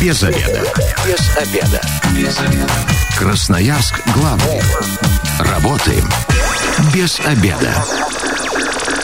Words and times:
Без 0.00 0.22
обеда. 0.22 0.62
Без 1.06 1.36
обеда. 1.36 1.80
Без 2.16 2.38
обеда. 2.38 2.72
Красноярск 3.18 4.00
главный. 4.14 4.60
Работаем 5.40 6.04
без 6.94 7.18
обеда. 7.20 7.74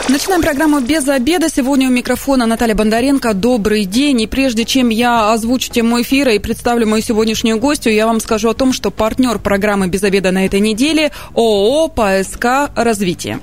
Начинаем 0.09 0.43
программу 0.43 0.79
«Без 0.81 1.09
обеда». 1.09 1.49
Сегодня 1.49 1.89
у 1.89 1.91
микрофона 1.91 2.47
Наталья 2.47 2.77
Бондаренко. 2.77 3.35
Добрый 3.35 3.87
день. 3.87 4.21
И 4.21 4.29
прежде 4.29 4.65
чем 4.65 4.91
я 4.91 5.33
озвучу 5.33 5.73
тему 5.73 6.01
эфира 6.01 6.33
и 6.33 6.39
представлю 6.39 6.87
мою 6.87 7.03
сегодняшнюю 7.03 7.59
гостью, 7.59 7.93
я 7.93 8.07
вам 8.07 8.21
скажу 8.21 8.51
о 8.51 8.55
том, 8.55 8.73
что 8.73 8.93
партнер 8.93 9.41
программы 9.41 9.89
«Без 9.89 10.05
обеда» 10.05 10.31
на 10.31 10.47
этой 10.47 10.61
неделе– 10.61 11.11
ООО 11.35 11.89
«ПСК 11.89 12.71
Развитие». 12.77 13.41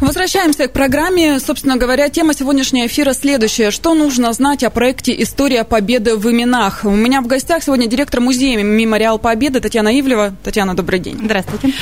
Возвращаемся 0.00 0.68
к 0.68 0.72
программе. 0.72 1.40
Собственно 1.40 1.76
говоря, 1.76 2.08
тема 2.08 2.32
сегодняшнего 2.32 2.86
эфира 2.86 3.14
следующая. 3.14 3.72
Что 3.72 3.94
нужно 3.94 4.32
знать 4.32 4.62
о 4.62 4.70
проекте 4.70 5.12
«История 5.22 5.64
Победы 5.64 6.14
в 6.16 6.30
именах»? 6.30 6.82
У 6.84 6.90
меня 6.90 7.20
в 7.20 7.26
гостях 7.26 7.64
сегодня 7.64 7.88
директор 7.88 8.20
музея 8.20 8.62
«Мемориал 8.62 9.18
Победы» 9.18 9.58
Татьяна 9.60 9.98
Ивлева. 9.98 10.34
Татьяна, 10.44 10.76
добрый 10.76 11.00
день. 11.00 11.18
Здравствуйте. 11.24 11.72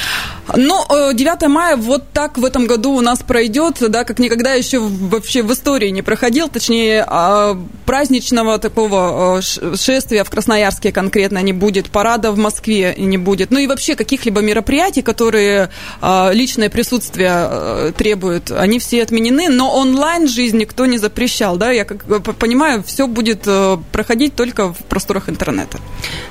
Ну, 0.55 1.13
9 1.13 1.49
мая 1.49 1.77
вот 1.77 2.05
так 2.13 2.39
в 2.39 2.45
этом 2.45 2.67
году 2.67 2.93
у 2.93 3.01
нас 3.03 3.19
пройдет, 3.19 3.83
да, 3.91 4.05
как 4.05 4.19
никогда 4.19 4.55
еще 4.55 4.79
вообще 4.79 5.43
в 5.43 5.53
истории 5.53 5.91
не 5.91 6.03
проходил, 6.03 6.49
точнее, 6.49 7.05
а, 7.07 7.59
праздничного 7.85 8.59
такого 8.59 9.39
а, 9.39 9.43
шествия 9.43 10.25
в 10.25 10.31
Красноярске 10.31 10.93
конкретно 10.93 11.43
не 11.43 11.53
будет, 11.53 11.91
парада 11.91 12.31
в 12.31 12.39
Москве 12.39 12.95
не 12.97 13.19
будет, 13.19 13.51
ну 13.51 13.59
и 13.59 13.67
вообще 13.67 13.97
каких-либо 13.97 14.41
мероприятий, 14.41 15.03
которые 15.03 15.71
а, 16.01 16.31
личное 16.33 16.71
присутствие 16.71 17.93
требуют, 18.07 18.53
они 18.53 18.79
все 18.79 19.03
отменены, 19.03 19.49
но 19.49 19.75
онлайн 19.75 20.29
жизнь 20.29 20.59
никто 20.59 20.87
не 20.87 20.97
запрещал, 20.97 21.57
да, 21.57 21.73
я 21.73 21.85
как 21.85 22.05
понимаю, 22.39 22.85
все 22.85 23.09
будет 23.09 23.43
э, 23.47 23.79
проходить 23.91 24.37
только 24.37 24.73
в 24.73 24.79
просторах 24.89 25.29
интернета. 25.29 25.79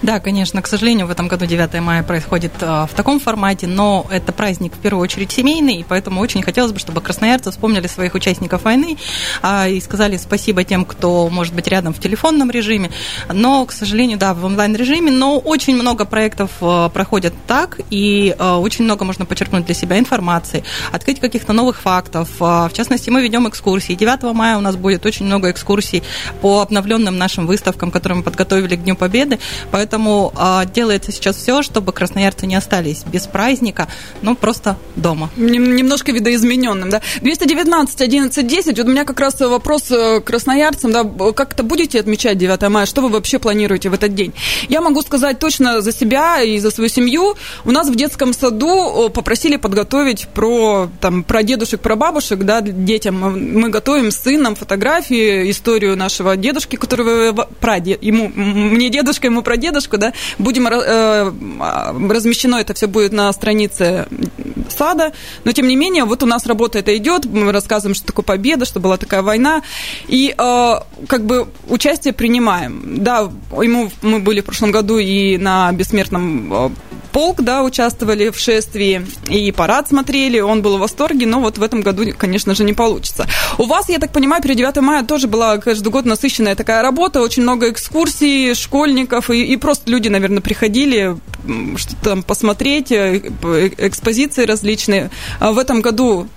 Да, 0.01 0.21
конечно, 0.21 0.61
к 0.61 0.67
сожалению, 0.67 1.07
в 1.07 1.11
этом 1.11 1.27
году 1.27 1.45
9 1.45 1.81
мая 1.81 2.01
происходит 2.01 2.53
э, 2.61 2.65
в 2.65 2.91
таком 2.95 3.19
формате, 3.19 3.67
но 3.67 4.07
это 4.09 4.31
праздник 4.31 4.73
в 4.73 4.77
первую 4.77 5.03
очередь 5.03 5.33
семейный, 5.33 5.81
и 5.81 5.83
поэтому 5.83 6.21
очень 6.21 6.41
хотелось 6.43 6.71
бы, 6.71 6.79
чтобы 6.79 7.01
красноярцы 7.01 7.51
вспомнили 7.51 7.87
своих 7.87 8.15
участников 8.15 8.63
войны 8.63 8.97
а, 9.41 9.67
и 9.67 9.81
сказали 9.81 10.15
спасибо 10.15 10.63
тем, 10.63 10.85
кто 10.85 11.27
может 11.29 11.53
быть 11.53 11.67
рядом 11.67 11.93
в 11.93 11.99
телефонном 11.99 12.51
режиме, 12.51 12.89
но, 13.33 13.65
к 13.65 13.73
сожалению, 13.73 14.17
да, 14.17 14.33
в 14.33 14.45
онлайн-режиме, 14.45 15.11
но 15.11 15.39
очень 15.39 15.75
много 15.75 16.05
проектов 16.05 16.51
э, 16.61 16.89
проходят 16.93 17.33
так, 17.47 17.81
и 17.89 18.33
очень 18.39 18.85
много 18.85 19.03
можно 19.03 19.25
почерпнуть 19.25 19.65
для 19.65 19.75
себя 19.75 19.99
информации, 19.99 20.63
открыть 20.93 21.19
каких-то 21.19 21.51
новых 21.51 21.64
новых 21.65 21.81
фактов. 21.81 22.29
А, 22.41 22.69
в 22.69 22.73
частности, 22.73 23.09
мы 23.09 23.23
ведем 23.23 23.49
экскурсии. 23.49 23.93
9 23.93 24.35
мая 24.35 24.57
у 24.57 24.61
нас 24.61 24.75
будет 24.75 25.03
очень 25.03 25.25
много 25.25 25.49
экскурсий 25.49 26.03
по 26.41 26.61
обновленным 26.61 27.17
нашим 27.17 27.47
выставкам, 27.47 27.89
которые 27.89 28.17
мы 28.17 28.23
подготовили 28.23 28.75
к 28.75 28.83
Дню 28.83 28.95
Победы. 28.95 29.39
Поэтому 29.71 30.31
а, 30.35 30.65
делается 30.65 31.11
сейчас 31.11 31.37
все, 31.37 31.63
чтобы 31.63 31.91
красноярцы 31.91 32.45
не 32.45 32.55
остались 32.55 33.03
без 33.03 33.25
праздника, 33.25 33.87
но 34.21 34.35
просто 34.35 34.77
дома. 34.95 35.31
Немножко 35.35 36.11
видоизмененным, 36.11 36.91
да? 36.91 37.01
219 37.21 38.01
11 38.01 38.47
10. 38.47 38.77
Вот 38.77 38.87
у 38.87 38.91
меня 38.91 39.03
как 39.03 39.19
раз 39.19 39.39
вопрос 39.39 39.89
э, 39.89 40.21
красноярцам, 40.21 40.91
да, 40.91 41.03
как-то 41.33 41.63
будете 41.63 41.99
отмечать 41.99 42.37
9 42.37 42.69
мая? 42.69 42.85
Что 42.85 43.01
вы 43.01 43.09
вообще 43.09 43.39
планируете 43.39 43.89
в 43.89 43.93
этот 43.95 44.13
день? 44.13 44.33
Я 44.69 44.81
могу 44.81 45.01
сказать 45.01 45.39
точно 45.39 45.81
за 45.81 45.91
себя 45.91 46.43
и 46.43 46.59
за 46.59 46.69
свою 46.69 46.89
семью. 46.91 47.35
У 47.65 47.71
нас 47.71 47.89
в 47.89 47.95
детском 47.95 48.33
саду 48.33 49.09
попросили 49.09 49.55
подготовить 49.55 50.27
про, 50.27 50.89
там, 51.01 51.23
про 51.23 51.41
дедушек, 51.55 51.79
про 51.79 51.95
бабушек, 51.95 52.39
да, 52.39 52.61
детям. 52.61 53.15
Мы 53.15 53.69
готовим 53.69 54.11
с 54.11 54.17
сыном 54.17 54.55
фотографии, 54.55 55.49
историю 55.49 55.95
нашего 55.95 56.35
дедушки, 56.35 56.75
которого 56.75 57.47
прадед, 57.61 58.03
ему, 58.03 58.29
мне 58.35 58.89
дедушка, 58.89 59.27
ему 59.27 59.41
про 59.41 59.55
дедушку, 59.55 59.97
да, 59.97 60.13
будем, 60.37 60.67
э, 60.67 61.31
размещено 62.09 62.57
это 62.57 62.73
все 62.73 62.87
будет 62.87 63.13
на 63.13 63.31
странице 63.31 64.05
сада, 64.71 65.13
но 65.43 65.51
тем 65.51 65.67
не 65.67 65.75
менее, 65.75 66.05
вот 66.05 66.23
у 66.23 66.25
нас 66.25 66.45
работа 66.45 66.79
это 66.79 66.95
идет, 66.97 67.25
мы 67.25 67.51
рассказываем, 67.51 67.95
что 67.95 68.05
такое 68.05 68.23
победа, 68.23 68.65
что 68.65 68.79
была 68.79 68.97
такая 68.97 69.21
война, 69.21 69.61
и 70.07 70.33
э, 70.37 70.73
как 71.07 71.25
бы 71.25 71.47
участие 71.69 72.13
принимаем. 72.13 73.03
Да, 73.03 73.31
ему 73.61 73.91
мы 74.01 74.19
были 74.19 74.41
в 74.41 74.45
прошлом 74.45 74.71
году 74.71 74.97
и 74.97 75.37
на 75.37 75.71
бессмертном 75.71 76.53
э, 76.53 76.69
полк, 77.15 77.41
да, 77.41 77.63
участвовали 77.63 78.29
в 78.29 78.37
шествии, 78.37 79.05
и 79.29 79.49
парад 79.53 79.87
смотрели, 79.87 80.41
он 80.41 80.61
был 80.61 80.75
в 80.75 80.81
восторге, 80.81 81.25
но 81.25 81.39
вот 81.39 81.57
в 81.57 81.63
этом 81.63 81.81
году, 81.81 82.03
конечно 82.17 82.53
же, 82.55 82.65
не 82.65 82.73
получится. 82.73 83.25
У 83.57 83.63
вас, 83.63 83.87
я 83.87 83.99
так 83.99 84.11
понимаю, 84.11 84.43
перед 84.43 84.57
9 84.57 84.75
мая 84.81 85.03
тоже 85.03 85.27
была 85.27 85.57
каждый 85.57 85.87
год 85.89 86.03
насыщенная 86.03 86.55
такая 86.55 86.81
работа, 86.81 87.21
очень 87.21 87.43
много 87.43 87.69
экскурсий, 87.69 88.53
школьников, 88.53 89.29
и, 89.29 89.45
и 89.45 89.55
просто 89.55 89.89
люди, 89.89 90.09
наверное, 90.09 90.41
приходили 90.41 91.15
что-то 91.77 92.03
там 92.03 92.23
посмотреть, 92.23 92.91
э, 92.91 93.17
экспозиции 93.77 94.45
различные. 94.45 95.09
А 95.39 95.51
в 95.51 95.57
этом 95.57 95.81
году 95.81 96.27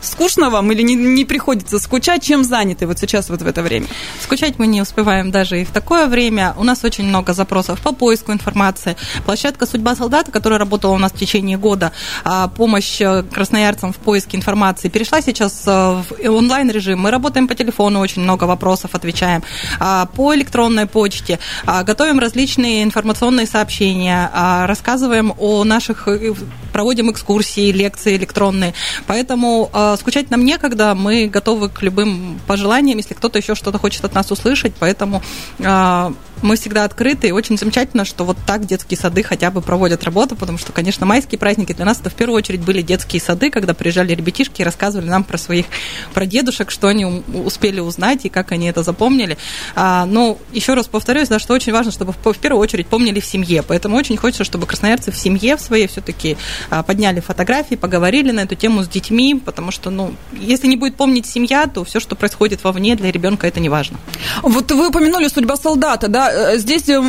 скучно 0.00 0.50
вам 0.50 0.70
или 0.72 0.82
не, 0.82 0.94
не 0.94 1.24
приходится 1.24 1.78
скучать? 1.78 2.22
Чем 2.22 2.44
заняты 2.44 2.86
вот 2.86 2.98
сейчас 2.98 3.28
вот 3.30 3.42
в 3.42 3.46
это 3.46 3.62
время? 3.62 3.86
Скучать 4.22 4.58
мы 4.58 4.66
не 4.66 4.82
успеваем 4.82 5.30
даже 5.30 5.60
и 5.60 5.64
в 5.64 5.70
такое 5.70 6.06
время. 6.06 6.54
У 6.56 6.64
нас 6.64 6.84
очень 6.84 7.04
много 7.04 7.34
запросов 7.34 7.80
по 7.80 7.92
поиску 7.92 8.32
информации. 8.32 8.96
Площадка 9.24 9.66
«Судьба 9.66 9.96
солдата», 9.96 10.30
которая 10.30 10.58
работала 10.58 10.92
у 10.94 10.98
нас 10.98 11.12
в 11.12 11.18
течение 11.18 11.56
года, 11.56 11.92
а, 12.24 12.48
помощь 12.48 13.00
э, 13.00 13.22
красноярцам 13.22 13.92
в 13.92 13.96
поиске 13.96 14.36
информации, 14.36 14.88
перешла 14.88 15.20
сейчас 15.20 15.62
э, 15.66 15.70
в 15.70 16.04
онлайн-режим. 16.28 17.00
Мы 17.00 17.10
работаем 17.10 17.48
по 17.48 17.54
телефону, 17.54 18.00
очень 18.00 18.22
много 18.22 18.44
вопросов 18.44 18.94
отвечаем. 18.94 19.42
А, 19.80 20.06
по 20.06 20.34
электронной 20.34 20.86
почте 20.86 21.38
а, 21.66 21.82
готовим 21.82 22.18
различные 22.18 22.82
информационные 22.82 23.46
сообщения, 23.46 24.30
рассказываем 24.66 25.34
о 25.38 25.64
наших, 25.64 26.08
э, 26.08 26.32
проводим 26.72 27.10
экскурсии, 27.10 27.72
лекции 27.72 28.16
электронные. 28.16 28.74
Поэтому 29.06 29.70
скучать 29.96 30.30
нам 30.30 30.44
некогда, 30.44 30.94
мы 30.94 31.26
готовы 31.26 31.68
к 31.68 31.82
любым 31.82 32.40
пожеланиям, 32.46 32.98
если 32.98 33.14
кто-то 33.14 33.38
еще 33.38 33.54
что-то 33.54 33.78
хочет 33.78 34.04
от 34.04 34.14
нас 34.14 34.30
услышать, 34.30 34.74
поэтому 34.78 35.22
а, 35.64 36.12
мы 36.42 36.56
всегда 36.56 36.84
открыты, 36.84 37.28
и 37.28 37.32
очень 37.32 37.58
замечательно, 37.58 38.04
что 38.04 38.24
вот 38.24 38.36
так 38.46 38.66
детские 38.66 38.98
сады 38.98 39.22
хотя 39.22 39.50
бы 39.50 39.60
проводят 39.60 40.04
работу, 40.04 40.36
потому 40.36 40.58
что, 40.58 40.72
конечно, 40.72 41.06
майские 41.06 41.38
праздники 41.38 41.72
для 41.72 41.84
нас 41.84 42.00
это 42.00 42.10
в 42.10 42.14
первую 42.14 42.36
очередь 42.36 42.60
были 42.60 42.82
детские 42.82 43.20
сады, 43.20 43.50
когда 43.50 43.74
приезжали 43.74 44.14
ребятишки 44.14 44.62
и 44.62 44.64
рассказывали 44.64 45.08
нам 45.08 45.24
про 45.24 45.38
своих, 45.38 45.66
про 46.14 46.26
дедушек, 46.26 46.70
что 46.70 46.88
они 46.88 47.04
успели 47.04 47.80
узнать 47.80 48.24
и 48.24 48.28
как 48.28 48.52
они 48.52 48.68
это 48.68 48.82
запомнили. 48.82 49.38
А, 49.74 50.06
но 50.06 50.38
еще 50.52 50.74
раз 50.74 50.86
повторюсь, 50.86 51.28
да, 51.28 51.38
что 51.38 51.54
очень 51.54 51.72
важно, 51.72 51.92
чтобы 51.92 52.12
в, 52.12 52.38
первую 52.38 52.60
очередь 52.60 52.86
помнили 52.86 53.20
в 53.20 53.24
семье, 53.24 53.62
поэтому 53.62 53.96
очень 53.96 54.16
хочется, 54.16 54.44
чтобы 54.44 54.66
красноярцы 54.66 55.10
в 55.10 55.16
семье 55.16 55.56
в 55.56 55.60
своей 55.60 55.88
все-таки 55.88 56.36
а, 56.70 56.82
подняли 56.82 57.20
фотографии, 57.20 57.74
поговорили 57.74 58.30
на 58.30 58.40
эту 58.40 58.54
тему 58.54 58.82
с 58.82 58.88
детьми, 58.88 59.40
потому 59.44 59.70
что, 59.70 59.90
ну, 59.90 60.14
если 60.32 60.66
не 60.66 60.76
будет 60.76 60.96
помнить 60.96 61.26
семья, 61.26 61.66
то 61.66 61.84
все, 61.84 62.00
что 62.00 62.16
происходит 62.16 62.62
вовне, 62.64 62.96
для 62.96 63.10
ребенка 63.10 63.46
это 63.46 63.60
не 63.60 63.68
важно. 63.68 63.98
Вот 64.42 64.70
вы 64.70 64.88
упомянули 64.88 65.28
судьба 65.28 65.56
солдата, 65.56 66.08
да, 66.08 66.27
Э, 66.30 66.58
здесь 66.58 66.88
э, 66.88 67.02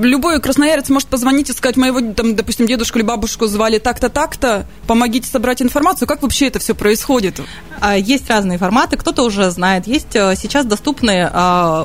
любой 0.00 0.40
красноярец 0.40 0.88
может 0.88 1.08
позвонить 1.08 1.50
и 1.50 1.52
сказать, 1.52 1.76
моего, 1.76 2.00
там, 2.12 2.36
допустим, 2.36 2.66
дедушку 2.66 2.98
или 2.98 3.04
бабушку 3.06 3.46
звали 3.46 3.78
так-то, 3.78 4.08
так-то, 4.08 4.66
помогите 4.86 5.28
собрать 5.28 5.62
информацию. 5.62 6.08
Как 6.08 6.22
вообще 6.22 6.48
это 6.48 6.58
все 6.58 6.74
происходит? 6.74 7.40
А, 7.80 7.96
есть 7.96 8.28
разные 8.28 8.58
форматы, 8.58 8.96
кто-то 8.96 9.22
уже 9.22 9.50
знает. 9.50 9.86
Есть 9.86 10.14
э, 10.14 10.34
сейчас 10.36 10.66
доступны 10.66 11.30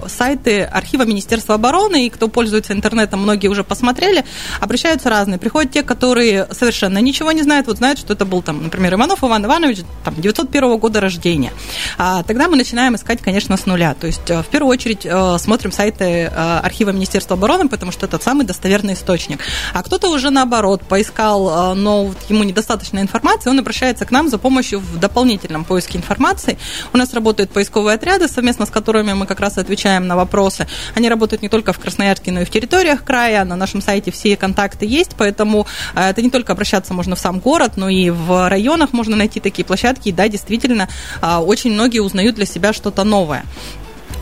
сайты 0.08 0.64
архива 0.64 1.04
Министерства 1.04 1.56
обороны, 1.56 2.08
и 2.08 2.10
кто 2.10 2.28
пользуется 2.28 2.74
интернетом, 2.74 3.22
многие 3.22 3.48
уже 3.48 3.64
посмотрели, 3.64 4.26
обращаются 4.60 5.10
разные. 5.10 5.40
Приходят 5.40 5.72
те, 5.72 5.84
которые 5.84 6.48
совершенно 6.52 7.00
ничего 7.00 7.32
не 7.32 7.44
знают, 7.44 7.68
вот 7.68 7.78
знают, 7.78 8.00
что 8.00 8.14
это 8.14 8.26
был, 8.26 8.42
там, 8.42 8.64
например, 8.64 8.94
Иванов 8.94 9.24
Иван 9.24 9.46
Иванович, 9.46 9.80
там, 10.04 10.16
901 10.16 10.78
года 10.78 11.00
рождения. 11.00 11.52
А, 11.98 12.24
тогда 12.24 12.48
мы 12.48 12.58
начинаем 12.58 12.96
искать, 12.96 13.22
конечно, 13.22 13.58
с 13.58 13.66
нуля. 13.66 13.96
То 14.00 14.08
есть, 14.08 14.30
в 14.30 14.46
первую 14.52 14.72
очередь, 14.72 15.08
смотрим 15.42 15.72
сайты 15.72 16.26
архива 16.26 16.79
архива 16.80 16.92
Министерства 16.92 17.36
обороны, 17.36 17.68
потому 17.68 17.92
что 17.92 18.06
это 18.06 18.24
самый 18.24 18.46
достоверный 18.46 18.94
источник. 18.94 19.40
А 19.74 19.84
кто-то 19.84 20.10
уже 20.10 20.30
наоборот 20.30 20.82
поискал, 20.88 21.72
э, 21.72 21.74
но 21.74 22.14
ему 22.30 22.46
недостаточно 22.46 23.00
информации, 23.00 23.50
он 23.50 23.60
обращается 23.60 24.06
к 24.06 24.12
нам 24.12 24.30
за 24.30 24.38
помощью 24.38 24.80
в 24.80 24.98
дополнительном 24.98 25.66
поиске 25.66 25.98
информации. 25.98 26.58
У 26.94 26.98
нас 26.98 27.14
работают 27.14 27.52
поисковые 27.52 27.96
отряды, 27.96 28.30
совместно 28.30 28.66
с 28.66 28.70
которыми 28.70 29.12
мы 29.12 29.26
как 29.26 29.42
раз 29.42 29.58
отвечаем 29.58 30.08
на 30.08 30.16
вопросы. 30.16 30.68
Они 30.96 31.10
работают 31.10 31.42
не 31.42 31.50
только 31.50 31.74
в 31.74 31.80
Красноярске, 31.80 32.32
но 32.32 32.42
и 32.42 32.46
в 32.46 32.50
территориях 32.50 33.04
края. 33.04 33.44
На 33.44 33.58
нашем 33.58 33.82
сайте 33.82 34.12
все 34.12 34.38
контакты 34.38 34.86
есть, 34.86 35.12
поэтому 35.18 35.68
э, 35.96 36.10
это 36.12 36.22
не 36.22 36.30
только 36.30 36.54
обращаться 36.54 36.94
можно 36.94 37.18
в 37.18 37.20
сам 37.20 37.40
город, 37.40 37.74
но 37.76 37.90
и 37.90 38.10
в 38.10 38.48
районах 38.48 38.94
можно 38.94 39.18
найти 39.18 39.42
такие 39.42 39.66
площадки. 39.66 40.10
И 40.10 40.12
да, 40.14 40.30
действительно, 40.30 40.88
э, 41.22 41.36
очень 41.40 41.74
многие 41.74 42.00
узнают 42.00 42.36
для 42.36 42.46
себя 42.46 42.72
что-то 42.72 43.04
новое. 43.04 43.44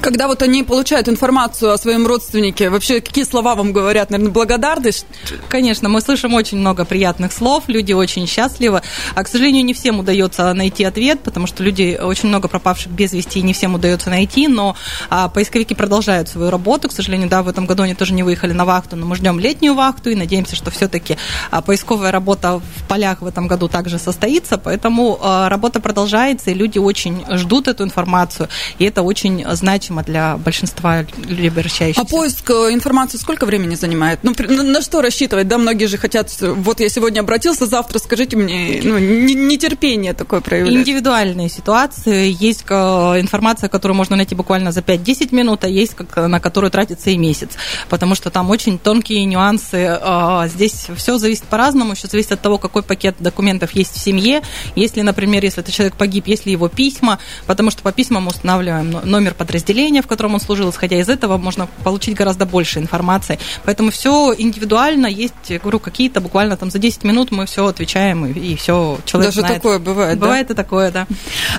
Когда 0.01 0.27
вот 0.27 0.41
они 0.41 0.63
получают 0.63 1.09
информацию 1.09 1.73
о 1.73 1.77
своем 1.77 2.07
родственнике, 2.07 2.69
вообще 2.69 3.01
какие 3.01 3.23
слова 3.23 3.55
вам 3.55 3.73
говорят? 3.73 4.09
Наверное, 4.09 4.31
благодарность? 4.31 5.05
Конечно, 5.49 5.89
мы 5.89 6.01
слышим 6.01 6.33
очень 6.33 6.59
много 6.59 6.85
приятных 6.85 7.33
слов, 7.33 7.63
люди 7.67 7.93
очень 7.93 8.27
счастливы. 8.27 8.81
А, 9.15 9.23
к 9.23 9.27
сожалению, 9.27 9.65
не 9.65 9.73
всем 9.73 9.99
удается 9.99 10.53
найти 10.53 10.83
ответ, 10.83 11.21
потому 11.21 11.47
что 11.47 11.63
люди 11.63 11.99
очень 12.01 12.29
много 12.29 12.47
пропавших 12.47 12.91
без 12.91 13.11
вести, 13.11 13.39
и 13.39 13.41
не 13.41 13.53
всем 13.53 13.75
удается 13.75 14.09
найти, 14.09 14.47
но 14.47 14.75
а, 15.09 15.29
поисковики 15.29 15.73
продолжают 15.73 16.29
свою 16.29 16.51
работу. 16.51 16.87
К 16.87 16.91
сожалению, 16.91 17.27
да, 17.27 17.41
в 17.41 17.49
этом 17.49 17.65
году 17.65 17.83
они 17.83 17.95
тоже 17.95 18.13
не 18.13 18.23
выехали 18.23 18.53
на 18.53 18.65
вахту, 18.65 18.95
но 18.95 19.05
мы 19.05 19.15
ждем 19.15 19.39
летнюю 19.39 19.73
вахту 19.73 20.09
и 20.11 20.15
надеемся, 20.15 20.55
что 20.55 20.71
все-таки 20.71 21.17
а, 21.51 21.61
поисковая 21.61 22.11
работа 22.11 22.59
в 22.59 22.87
полях 22.87 23.21
в 23.21 23.25
этом 23.27 23.47
году 23.47 23.67
также 23.67 23.99
состоится, 23.99 24.57
поэтому 24.57 25.19
а, 25.21 25.49
работа 25.49 25.79
продолжается, 25.79 26.51
и 26.51 26.53
люди 26.53 26.77
очень 26.77 27.25
ждут 27.31 27.67
эту 27.67 27.83
информацию, 27.83 28.47
и 28.79 28.85
это 28.85 29.01
очень 29.01 29.43
значимо 29.55 29.96
для 30.03 30.37
большинства 30.37 31.01
людей, 31.17 31.49
обращающихся. 31.49 32.01
А 32.01 32.05
поиск 32.05 32.49
э, 32.49 32.73
информации 32.73 33.17
сколько 33.17 33.45
времени 33.45 33.75
занимает? 33.75 34.19
Ну, 34.23 34.33
на 34.63 34.81
что 34.81 35.01
рассчитывать? 35.01 35.47
Да, 35.47 35.57
многие 35.57 35.85
же 35.85 35.97
хотят, 35.97 36.35
вот 36.39 36.79
я 36.79 36.89
сегодня 36.89 37.21
обратился, 37.21 37.65
завтра 37.65 37.99
скажите 37.99 38.37
мне, 38.37 38.81
ну, 38.83 38.97
нетерпение 38.97 40.13
такое 40.13 40.41
проявляет. 40.41 40.79
Индивидуальные 40.79 41.49
ситуации. 41.49 42.35
Есть 42.39 42.65
э, 42.69 42.73
информация, 43.19 43.69
которую 43.69 43.95
можно 43.95 44.15
найти 44.15 44.35
буквально 44.35 44.71
за 44.71 44.81
5-10 44.81 45.33
минут, 45.33 45.63
а 45.63 45.67
есть, 45.67 45.95
на 46.15 46.39
которую 46.39 46.71
тратится 46.71 47.09
и 47.09 47.17
месяц, 47.17 47.51
потому 47.89 48.15
что 48.15 48.29
там 48.29 48.49
очень 48.49 48.77
тонкие 48.77 49.25
нюансы. 49.25 49.97
А, 50.01 50.47
здесь 50.47 50.87
все 50.95 51.17
зависит 51.17 51.43
по-разному, 51.43 51.93
еще 51.93 52.07
зависит 52.07 52.33
от 52.33 52.41
того, 52.41 52.57
какой 52.57 52.83
пакет 52.83 53.15
документов 53.19 53.71
есть 53.71 53.95
в 53.95 53.99
семье. 53.99 54.41
Если, 54.75 55.01
например, 55.01 55.43
если 55.43 55.61
этот 55.61 55.73
человек 55.73 55.95
погиб, 55.95 56.27
есть 56.27 56.45
ли 56.45 56.51
его 56.51 56.69
письма, 56.69 57.19
потому 57.45 57.71
что 57.71 57.81
по 57.81 57.91
письмам 57.91 58.23
мы 58.23 58.29
устанавливаем 58.29 58.89
номер 59.03 59.33
подразделения, 59.33 59.76
в 60.01 60.07
котором 60.07 60.33
он 60.33 60.39
служил, 60.39 60.69
исходя 60.69 60.97
из 60.99 61.09
этого 61.09 61.37
можно 61.37 61.67
получить 61.83 62.15
гораздо 62.15 62.45
больше 62.45 62.79
информации. 62.79 63.39
Поэтому 63.63 63.91
все 63.91 64.33
индивидуально, 64.37 65.07
есть, 65.07 65.33
говорю, 65.61 65.79
какие-то 65.79 66.21
буквально 66.21 66.57
там 66.57 66.71
за 66.71 66.79
10 66.79 67.03
минут 67.03 67.31
мы 67.31 67.45
все 67.45 67.65
отвечаем, 67.65 68.25
и, 68.25 68.31
и 68.31 68.55
все 68.55 68.97
человек 69.05 69.29
Даже 69.29 69.41
знает. 69.41 69.55
такое 69.57 69.79
бывает, 69.79 70.19
Бывает 70.19 70.47
да? 70.47 70.53
и 70.53 70.55
такое, 70.55 70.91
да. 70.91 71.07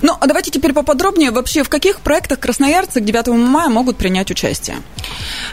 Ну, 0.03 0.15
а 0.19 0.27
давайте 0.27 0.51
теперь 0.51 0.73
поподробнее. 0.73 1.31
Вообще, 1.31 1.63
в 1.63 1.69
каких 1.69 2.01
проектах 2.01 2.41
красноярцы 2.41 3.01
к 3.01 3.05
9 3.05 3.29
мая 3.29 3.69
могут 3.69 3.97
принять 3.97 4.31
участие? 4.31 4.77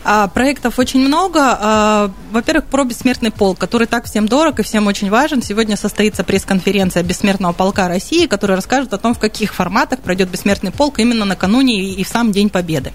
А, 0.04 0.28
проектов 0.28 0.80
очень 0.80 1.00
много. 1.00 1.40
А, 1.42 2.12
во-первых, 2.32 2.66
про 2.66 2.84
бессмертный 2.84 3.32
полк, 3.32 3.58
который 3.58 3.88
так 3.88 4.06
всем 4.06 4.28
дорог 4.28 4.60
и 4.60 4.64
всем 4.64 4.88
очень 4.88 5.10
важен. 5.10 5.42
Сегодня 5.42 5.78
состоится 5.78 6.24
пресс-конференция 6.24 7.04
Бессмертного 7.04 7.54
полка 7.54 7.88
России, 7.88 8.26
которая 8.28 8.56
расскажет 8.56 8.94
о 8.94 8.98
том, 8.98 9.14
в 9.14 9.20
каких 9.20 9.54
форматах 9.54 10.00
пройдет 10.00 10.30
бессмертный 10.30 10.72
полк 10.72 11.00
именно 11.00 11.26
накануне 11.26 11.84
и 11.94 12.04
в 12.04 12.08
сам 12.08 12.32
День 12.32 12.50
Победы. 12.56 12.94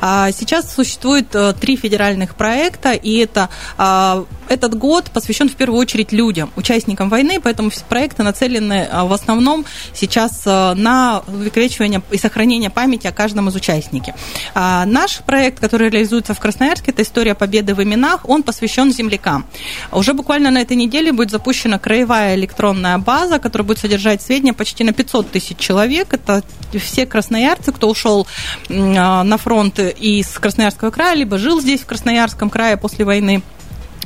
А, 0.00 0.32
сейчас 0.32 0.74
существует 0.74 1.32
э, 1.32 1.52
три 1.52 1.76
федеральных 1.76 2.34
проекта, 2.34 2.94
и 2.94 3.18
это 3.18 3.48
а, 3.76 4.24
этот 4.48 4.76
год 4.76 5.10
посвящен 5.10 5.48
в 5.48 5.54
первую 5.54 5.78
очередь 5.80 6.12
людям, 6.12 6.50
участникам 6.56 7.08
войны, 7.08 7.40
поэтому 7.42 7.70
проекты 7.88 8.22
нацелены 8.22 8.88
а, 8.90 9.04
в 9.04 9.12
основном 9.12 9.64
сейчас 9.94 10.42
э, 10.46 10.74
на 10.74 11.22
увековечивание 11.26 12.02
и 12.10 12.18
сохранение 12.18 12.70
памяти 12.70 13.06
о 13.06 13.12
каждом 13.12 13.48
из 13.48 13.54
участников. 13.54 14.14
Наш 14.54 15.18
проект, 15.18 15.60
который 15.60 15.90
реализуется 15.90 16.34
в 16.34 16.40
Красноярске, 16.40 16.90
это 16.90 17.02
история 17.02 17.34
победы 17.34 17.74
в 17.74 17.82
именах, 17.82 18.28
он 18.28 18.42
посвящен 18.42 18.92
землякам. 18.92 19.46
Уже 19.92 20.14
буквально 20.14 20.50
на 20.50 20.60
этой 20.60 20.76
неделе 20.76 21.12
будет 21.12 21.30
запущена 21.30 21.78
краевая 21.78 22.34
электронная 22.34 22.98
база, 22.98 23.38
которая 23.38 23.66
будет 23.66 23.78
содержать 23.78 24.22
сведения 24.22 24.52
почти 24.52 24.84
на 24.84 24.92
500 24.92 25.30
тысяч 25.30 25.58
человек. 25.58 26.12
Это 26.12 26.42
все 26.78 27.06
красноярцы, 27.06 27.72
кто 27.72 27.88
ушел 27.88 28.26
на 28.68 29.38
фронт 29.38 29.78
из 29.78 30.28
Красноярского 30.38 30.90
края, 30.90 31.14
либо 31.14 31.38
жил 31.38 31.60
здесь, 31.60 31.80
в 31.80 31.86
Красноярском 31.86 32.50
крае 32.50 32.76
после 32.76 33.04
войны. 33.04 33.42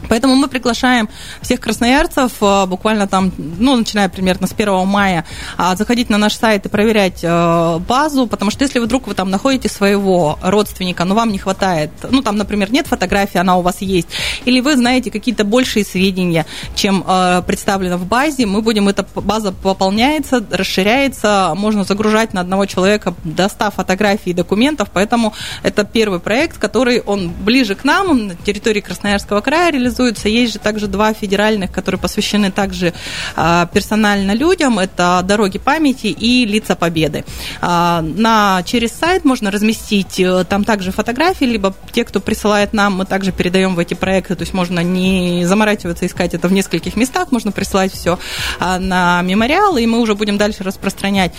Поэтому 0.09 0.35
мы 0.37 0.49
приглашаем 0.49 1.09
всех 1.41 1.61
красноярцев 1.61 2.33
э, 2.41 2.67
буквально 2.67 3.07
там, 3.07 3.33
ну, 3.37 3.77
начиная 3.77 4.09
примерно 4.09 4.47
с 4.47 4.53
1 4.53 4.87
мая, 4.87 5.25
а, 5.57 5.77
заходить 5.77 6.11
на 6.11 6.19
наш 6.19 6.35
сайт 6.35 6.67
и 6.67 6.69
проверять 6.69 7.21
э, 7.23 7.79
базу, 7.89 8.27
потому 8.27 8.51
что 8.51 8.65
если 8.65 8.79
вдруг 8.79 9.07
вы 9.07 9.15
там 9.15 9.31
находите 9.31 9.69
своего 9.69 10.39
родственника, 10.43 11.05
но 11.05 11.15
вам 11.15 11.31
не 11.31 11.39
хватает, 11.39 11.91
ну, 12.11 12.23
там, 12.23 12.37
например, 12.37 12.71
нет 12.73 12.87
фотографии, 12.87 13.39
она 13.39 13.57
у 13.57 13.63
вас 13.63 13.81
есть, 13.81 14.09
или 14.45 14.61
вы 14.61 14.77
знаете 14.77 15.11
какие-то 15.11 15.45
большие 15.45 15.85
сведения, 15.85 16.47
чем 16.75 17.05
э, 17.07 17.43
представлено 17.47 17.97
в 17.97 18.07
базе, 18.07 18.47
мы 18.47 18.63
будем, 18.63 18.89
эта 18.89 19.07
база 19.15 19.53
пополняется, 19.53 20.45
расширяется, 20.51 21.55
можно 21.57 21.85
загружать 21.85 22.35
на 22.35 22.41
одного 22.41 22.67
человека 22.67 23.15
до 23.25 23.49
100 23.49 23.71
фотографий 23.71 24.31
и 24.31 24.35
документов, 24.35 24.89
поэтому 24.93 25.33
это 25.63 25.85
первый 25.85 26.21
проект, 26.21 26.59
который, 26.59 27.01
он 27.01 27.31
ближе 27.31 27.75
к 27.75 27.85
нам, 27.85 28.29
на 28.29 28.35
территории 28.35 28.81
Красноярского 28.81 29.41
края 29.41 29.71
реализуется, 29.71 29.92
реализуются. 29.93 30.29
Есть 30.29 30.55
же 30.55 30.59
также 30.59 30.87
два 30.87 31.13
федеральных, 31.13 31.71
которые 31.71 32.01
посвящены 32.01 32.51
также 32.51 32.93
а, 33.37 33.67
персонально 33.67 34.33
людям. 34.33 34.79
Это 34.79 35.21
«Дороги 35.25 35.59
памяти» 35.59 36.07
и 36.07 36.45
«Лица 36.47 36.75
Победы». 36.75 37.25
А, 37.61 38.03
на, 38.03 38.63
через 38.65 38.93
сайт 38.93 39.25
можно 39.25 39.51
разместить 39.51 40.19
э, 40.21 40.45
там 40.45 40.65
также 40.65 40.93
фотографии, 40.93 41.45
либо 41.45 41.75
те, 41.93 42.05
кто 42.05 42.21
присылает 42.21 42.73
нам, 42.73 42.95
мы 42.95 43.05
также 43.05 43.33
передаем 43.33 43.75
в 43.75 43.79
эти 43.79 43.95
проекты. 43.95 44.35
То 44.35 44.43
есть 44.43 44.55
можно 44.55 44.81
не 44.81 45.45
заморачиваться, 45.45 46.07
искать 46.07 46.35
это 46.35 46.49
в 46.49 46.53
нескольких 46.53 46.97
местах, 46.97 47.33
можно 47.33 47.53
присылать 47.53 47.93
все 47.93 48.19
а, 48.59 48.79
на 48.79 49.23
мемориал, 49.23 49.77
и 49.77 49.87
мы 49.87 50.01
уже 50.01 50.15
будем 50.15 50.39
дальше 50.39 50.65
распространять. 50.65 51.33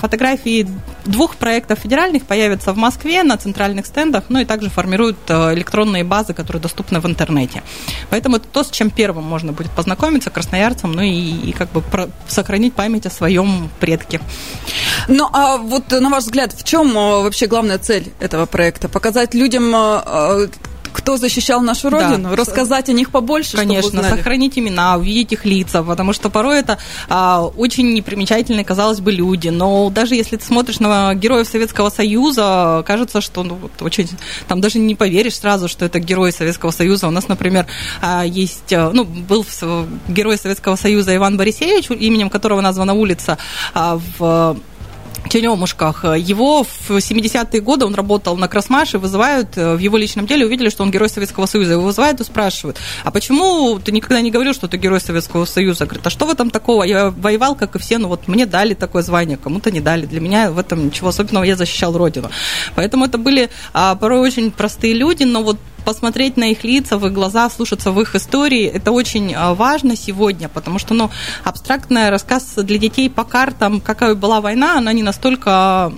Фотографии 0.00 0.68
двух 1.04 1.36
проектов 1.36 1.78
федеральных 1.80 2.24
появятся 2.24 2.72
в 2.72 2.76
Москве 2.76 3.22
на 3.22 3.36
центральных 3.36 3.86
стендах, 3.86 4.24
ну 4.28 4.40
и 4.40 4.44
также 4.44 4.70
формируют 4.70 5.18
э, 5.28 5.54
электронные 5.54 6.04
базы, 6.04 6.34
которые 6.34 6.60
доступны 6.60 7.00
в 7.00 7.06
интернете. 7.06 7.62
Поэтому 8.10 8.36
это 8.36 8.46
то, 8.48 8.64
с 8.64 8.70
чем 8.70 8.90
первым 8.90 9.24
можно 9.24 9.52
будет 9.52 9.70
познакомиться 9.72 10.30
красноярцам, 10.30 10.92
ну 10.92 11.02
и, 11.02 11.10
и 11.10 11.52
как 11.52 11.70
бы 11.72 11.80
про, 11.80 12.08
сохранить 12.28 12.74
память 12.74 13.06
о 13.06 13.10
своем 13.10 13.70
предке. 13.80 14.20
Ну, 15.08 15.28
а 15.32 15.56
вот 15.56 15.90
на 15.90 16.08
ваш 16.10 16.24
взгляд, 16.24 16.52
в 16.52 16.64
чем 16.64 16.96
э, 16.96 17.22
вообще 17.22 17.46
главная 17.46 17.78
цель 17.78 18.12
этого 18.20 18.46
проекта? 18.46 18.88
Показать 18.88 19.34
людям 19.34 19.74
э, 19.74 20.48
кто 20.96 21.18
защищал 21.18 21.60
нашу 21.60 21.90
родину, 21.90 22.30
да. 22.30 22.36
рассказать 22.36 22.88
о 22.88 22.92
них 22.92 23.10
побольше, 23.10 23.58
Конечно, 23.58 24.02
сохранить 24.02 24.58
имена, 24.58 24.96
увидеть 24.96 25.32
их 25.32 25.44
лица, 25.44 25.82
потому 25.82 26.14
что 26.14 26.30
порой 26.30 26.60
это 26.60 26.78
а, 27.10 27.42
очень 27.42 27.92
непримечательные, 27.92 28.64
казалось 28.64 29.00
бы, 29.00 29.12
люди. 29.12 29.50
Но 29.50 29.90
даже 29.90 30.14
если 30.14 30.36
ты 30.36 30.44
смотришь 30.46 30.80
на 30.80 31.14
героев 31.14 31.46
Советского 31.48 31.90
Союза, 31.90 32.82
кажется, 32.86 33.20
что 33.20 33.42
ну, 33.42 33.56
вот, 33.56 33.72
очень, 33.80 34.08
там 34.48 34.62
даже 34.62 34.78
не 34.78 34.94
поверишь 34.94 35.36
сразу, 35.36 35.68
что 35.68 35.84
это 35.84 36.00
герои 36.00 36.30
Советского 36.30 36.70
Союза. 36.70 37.08
У 37.08 37.10
нас, 37.10 37.28
например, 37.28 37.66
а, 38.00 38.24
есть, 38.24 38.72
а, 38.72 38.90
ну, 38.90 39.04
был 39.04 39.44
герой 40.08 40.38
Советского 40.38 40.76
Союза 40.76 41.14
Иван 41.14 41.36
Борисевич, 41.36 41.90
именем 41.90 42.30
которого 42.30 42.62
названа 42.62 42.94
улица 42.94 43.36
а, 43.74 44.00
в 44.18 44.56
Черемушках. 45.28 46.04
Его 46.04 46.64
в 46.64 46.90
70-е 46.90 47.60
годы, 47.60 47.86
он 47.86 47.94
работал 47.94 48.36
на 48.36 48.48
Красмаше, 48.48 48.98
вызывают 48.98 49.56
э, 49.56 49.74
в 49.74 49.78
его 49.78 49.96
личном 49.96 50.26
деле, 50.26 50.46
увидели, 50.46 50.68
что 50.68 50.82
он 50.82 50.90
герой 50.90 51.08
Советского 51.08 51.46
Союза. 51.46 51.72
Его 51.72 51.82
вызывают 51.82 52.20
и 52.20 52.24
спрашивают, 52.24 52.78
а 53.04 53.10
почему 53.10 53.78
ты 53.78 53.92
никогда 53.92 54.20
не 54.20 54.30
говорил, 54.30 54.54
что 54.54 54.68
ты 54.68 54.76
герой 54.76 55.00
Советского 55.00 55.44
Союза? 55.44 55.86
Говорит, 55.86 56.06
а 56.06 56.10
что 56.10 56.26
в 56.26 56.30
этом 56.30 56.50
такого? 56.50 56.84
Я 56.84 57.10
воевал, 57.10 57.54
как 57.54 57.76
и 57.76 57.78
все, 57.78 57.98
но 57.98 58.08
вот 58.08 58.28
мне 58.28 58.46
дали 58.46 58.74
такое 58.74 59.02
звание, 59.02 59.36
кому-то 59.36 59.70
не 59.70 59.80
дали. 59.80 60.06
Для 60.06 60.20
меня 60.20 60.50
в 60.50 60.58
этом 60.58 60.86
ничего 60.86 61.08
особенного, 61.08 61.44
я 61.44 61.56
защищал 61.56 61.96
Родину. 61.96 62.30
Поэтому 62.74 63.04
это 63.04 63.18
были 63.18 63.50
а, 63.72 63.94
порой 63.94 64.20
очень 64.20 64.50
простые 64.50 64.94
люди, 64.94 65.24
но 65.24 65.42
вот 65.42 65.58
посмотреть 65.86 66.36
на 66.36 66.50
их 66.50 66.64
лица, 66.64 66.98
в 66.98 67.06
их 67.06 67.12
глаза, 67.12 67.48
слушаться 67.48 67.92
в 67.92 68.00
их 68.00 68.16
истории, 68.16 68.66
это 68.66 68.90
очень 68.90 69.32
а, 69.34 69.54
важно 69.54 69.96
сегодня, 69.96 70.48
потому 70.48 70.80
что, 70.80 70.94
ну, 70.94 71.10
абстрактный 71.44 72.10
рассказ 72.10 72.54
для 72.56 72.76
детей 72.76 73.08
по 73.08 73.22
картам, 73.22 73.80
какая 73.80 74.16
была 74.16 74.40
война, 74.40 74.78
она 74.78 74.92
не 74.92 75.04
настолько 75.04 75.92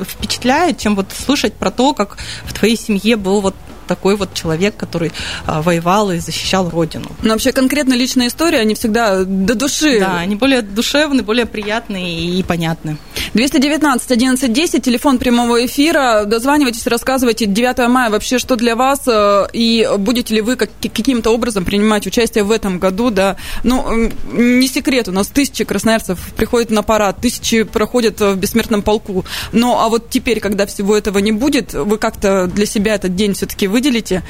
впечатляет, 0.00 0.78
чем 0.78 0.96
вот 0.96 1.12
слушать 1.12 1.52
про 1.52 1.70
то, 1.70 1.92
как 1.92 2.16
в 2.44 2.54
твоей 2.54 2.76
семье 2.76 3.16
был 3.16 3.42
вот 3.42 3.54
такой 3.86 4.16
вот 4.16 4.34
человек, 4.34 4.76
который 4.76 5.12
а, 5.46 5.60
воевал 5.60 6.10
и 6.10 6.18
защищал 6.18 6.70
родину. 6.70 7.10
Но 7.22 7.30
вообще 7.30 7.52
конкретно 7.52 7.94
личная 7.94 8.28
история, 8.28 8.60
они 8.60 8.74
всегда 8.74 9.24
до 9.24 9.54
души. 9.54 9.98
Да, 10.00 10.18
они 10.18 10.36
более 10.36 10.62
душевные, 10.62 11.22
более 11.22 11.46
приятные 11.46 12.38
и 12.38 12.42
понятны. 12.42 12.98
219 13.34 14.10
11 14.10 14.52
10, 14.52 14.82
телефон 14.82 15.18
прямого 15.18 15.64
эфира. 15.64 16.24
Дозванивайтесь, 16.24 16.86
рассказывайте 16.86 17.46
9 17.46 17.88
мая 17.88 18.10
вообще, 18.10 18.38
что 18.38 18.56
для 18.56 18.76
вас, 18.76 19.02
э, 19.06 19.46
и 19.52 19.88
будете 19.98 20.34
ли 20.34 20.40
вы 20.40 20.56
как, 20.56 20.70
каким-то 20.80 21.30
образом 21.30 21.64
принимать 21.64 22.06
участие 22.06 22.44
в 22.44 22.50
этом 22.50 22.78
году, 22.78 23.10
да. 23.10 23.36
Ну, 23.64 24.10
не 24.32 24.66
секрет, 24.68 25.08
у 25.08 25.12
нас 25.12 25.28
тысячи 25.28 25.64
красноярцев 25.64 26.18
приходят 26.36 26.70
на 26.70 26.82
парад, 26.82 27.18
тысячи 27.20 27.62
проходят 27.64 28.20
в 28.20 28.36
бессмертном 28.36 28.82
полку. 28.82 29.24
Но 29.52 29.80
а 29.82 29.88
вот 29.88 30.10
теперь, 30.10 30.40
когда 30.40 30.66
всего 30.66 30.96
этого 30.96 31.18
не 31.18 31.32
будет, 31.32 31.74
вы 31.74 31.98
как-то 31.98 32.46
для 32.46 32.66
себя 32.66 32.94
этот 32.94 33.14
день 33.14 33.34
все-таки 33.34 33.66
выделите. 33.66 34.22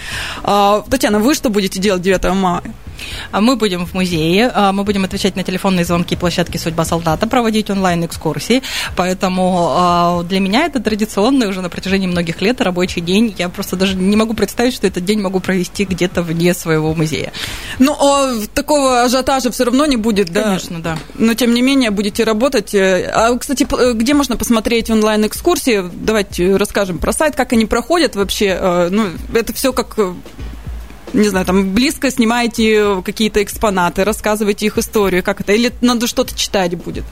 А, 0.43 0.85
Татьяна, 0.91 1.19
вы 1.19 1.35
что 1.35 1.51
будете 1.51 1.81
делать 1.81 2.03
9 2.03 2.35
мая? 2.35 2.63
А 3.31 3.41
мы 3.41 3.57
будем 3.57 3.87
в 3.87 3.95
музее, 3.95 4.51
а, 4.55 4.73
мы 4.73 4.85
будем 4.85 5.05
отвечать 5.05 5.37
на 5.37 5.45
телефонные 5.45 5.85
звонки 5.85 6.17
площадки 6.17 6.57
«Судьба 6.57 6.85
солдата», 6.85 7.27
проводить 7.27 7.71
онлайн-экскурсии, 7.71 8.63
поэтому 8.97 10.25
для 10.29 10.41
меня 10.41 10.67
это 10.67 10.81
традиционный 10.81 11.49
уже 11.49 11.61
на 11.61 11.69
протяжении 11.69 12.07
многих 12.07 12.41
лет 12.41 12.61
рабочий 12.61 13.01
день. 13.01 13.35
Я 13.39 13.49
просто 13.49 13.77
даже 13.77 13.97
не 13.97 14.17
могу 14.17 14.35
представить, 14.35 14.75
что 14.75 14.87
этот 14.87 15.05
день 15.05 15.21
могу 15.21 15.41
провести 15.41 15.85
где-то 15.85 16.23
вне 16.23 16.55
своего 16.55 16.95
музея. 16.95 17.33
Ну, 17.79 17.93
а 17.93 18.35
такого 18.55 19.03
ажиотажа 19.03 19.51
все 19.51 19.65
равно 19.65 19.87
не 19.87 19.97
будет, 19.97 20.31
да? 20.31 20.43
Конечно, 20.43 20.81
да. 20.81 20.99
Но, 21.15 21.35
тем 21.35 21.55
не 21.55 21.63
менее, 21.63 21.91
будете 21.91 22.25
работать. 22.25 22.75
А, 22.75 23.37
кстати, 23.39 23.67
где 23.95 24.15
можно 24.15 24.37
посмотреть 24.37 24.91
онлайн-экскурсии? 24.91 25.85
Давайте 25.93 26.57
расскажем 26.57 26.99
про 26.99 27.13
сайт, 27.13 27.37
как 27.37 27.53
они 27.53 27.67
проходят 27.67 28.17
вообще. 28.17 28.89
Ну, 28.91 29.09
это 29.35 29.53
все 29.53 29.73
как 29.73 29.97
не 31.13 31.29
знаю, 31.29 31.47
там 31.47 31.75
близко 31.75 32.11
снимаете 32.11 33.03
какие-то 33.05 33.43
экспонаты, 33.43 34.05
рассказываете 34.05 34.67
их 34.67 34.79
историю, 34.79 35.23
как 35.23 35.41
это, 35.41 35.53
или 35.53 35.73
надо 35.81 36.07
что-то 36.07 36.37
читать 36.37 36.75
будет? 36.77 37.05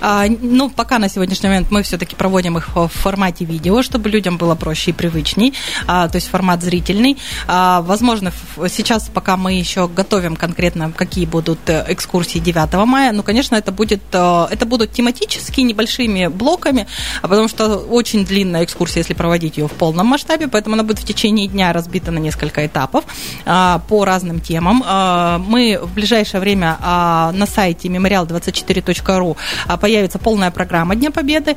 А, 0.00 0.26
ну, 0.28 0.70
пока 0.70 0.98
на 0.98 1.08
сегодняшний 1.08 1.48
момент 1.48 1.70
мы 1.70 1.82
все-таки 1.82 2.16
проводим 2.16 2.58
их 2.58 2.74
в 2.74 2.88
формате 2.88 3.44
видео, 3.44 3.82
чтобы 3.82 4.08
людям 4.08 4.36
было 4.38 4.54
проще 4.54 4.90
и 4.90 4.94
привычней, 4.94 5.54
а, 5.86 6.08
то 6.08 6.16
есть 6.16 6.28
формат 6.28 6.62
зрительный. 6.62 7.18
А, 7.46 7.82
возможно, 7.82 8.32
сейчас, 8.68 9.10
пока 9.12 9.36
мы 9.36 9.54
еще 9.54 9.88
готовим 9.88 10.36
конкретно, 10.36 10.92
какие 10.92 11.26
будут 11.26 11.58
э, 11.68 11.84
экскурсии 11.88 12.38
9 12.38 12.72
мая, 12.86 13.12
ну, 13.12 13.22
конечно, 13.22 13.56
это 13.56 13.72
будет, 13.72 14.02
э, 14.12 14.46
это 14.50 14.66
будут 14.66 14.92
тематические 14.92 15.64
небольшими 15.64 16.28
блоками, 16.28 16.86
а 17.22 17.28
потому 17.28 17.48
что 17.48 17.76
очень 17.76 18.24
длинная 18.24 18.64
экскурсия, 18.64 19.00
если 19.00 19.14
проводить 19.14 19.56
ее 19.56 19.68
в 19.68 19.72
полном 19.72 20.06
масштабе, 20.06 20.48
поэтому 20.48 20.74
она 20.74 20.82
будет 20.82 20.98
в 20.98 21.04
течение 21.04 21.48
дня 21.48 21.72
разбита 21.72 22.10
на 22.10 22.18
несколько 22.18 22.64
этапов. 22.66 23.04
А, 23.44 23.80
по 23.88 24.04
разным 24.04 24.40
темам. 24.40 24.82
А, 24.86 25.38
мы 25.38 25.78
в 25.82 25.94
ближайшее 25.94 26.40
время 26.40 26.76
а, 26.80 27.32
на 27.32 27.46
сайте 27.46 27.88
memorial24.ru 27.88 29.36
появится 29.80 30.18
полная 30.18 30.50
программа 30.50 30.94
Дня 30.94 31.10
Победы. 31.10 31.56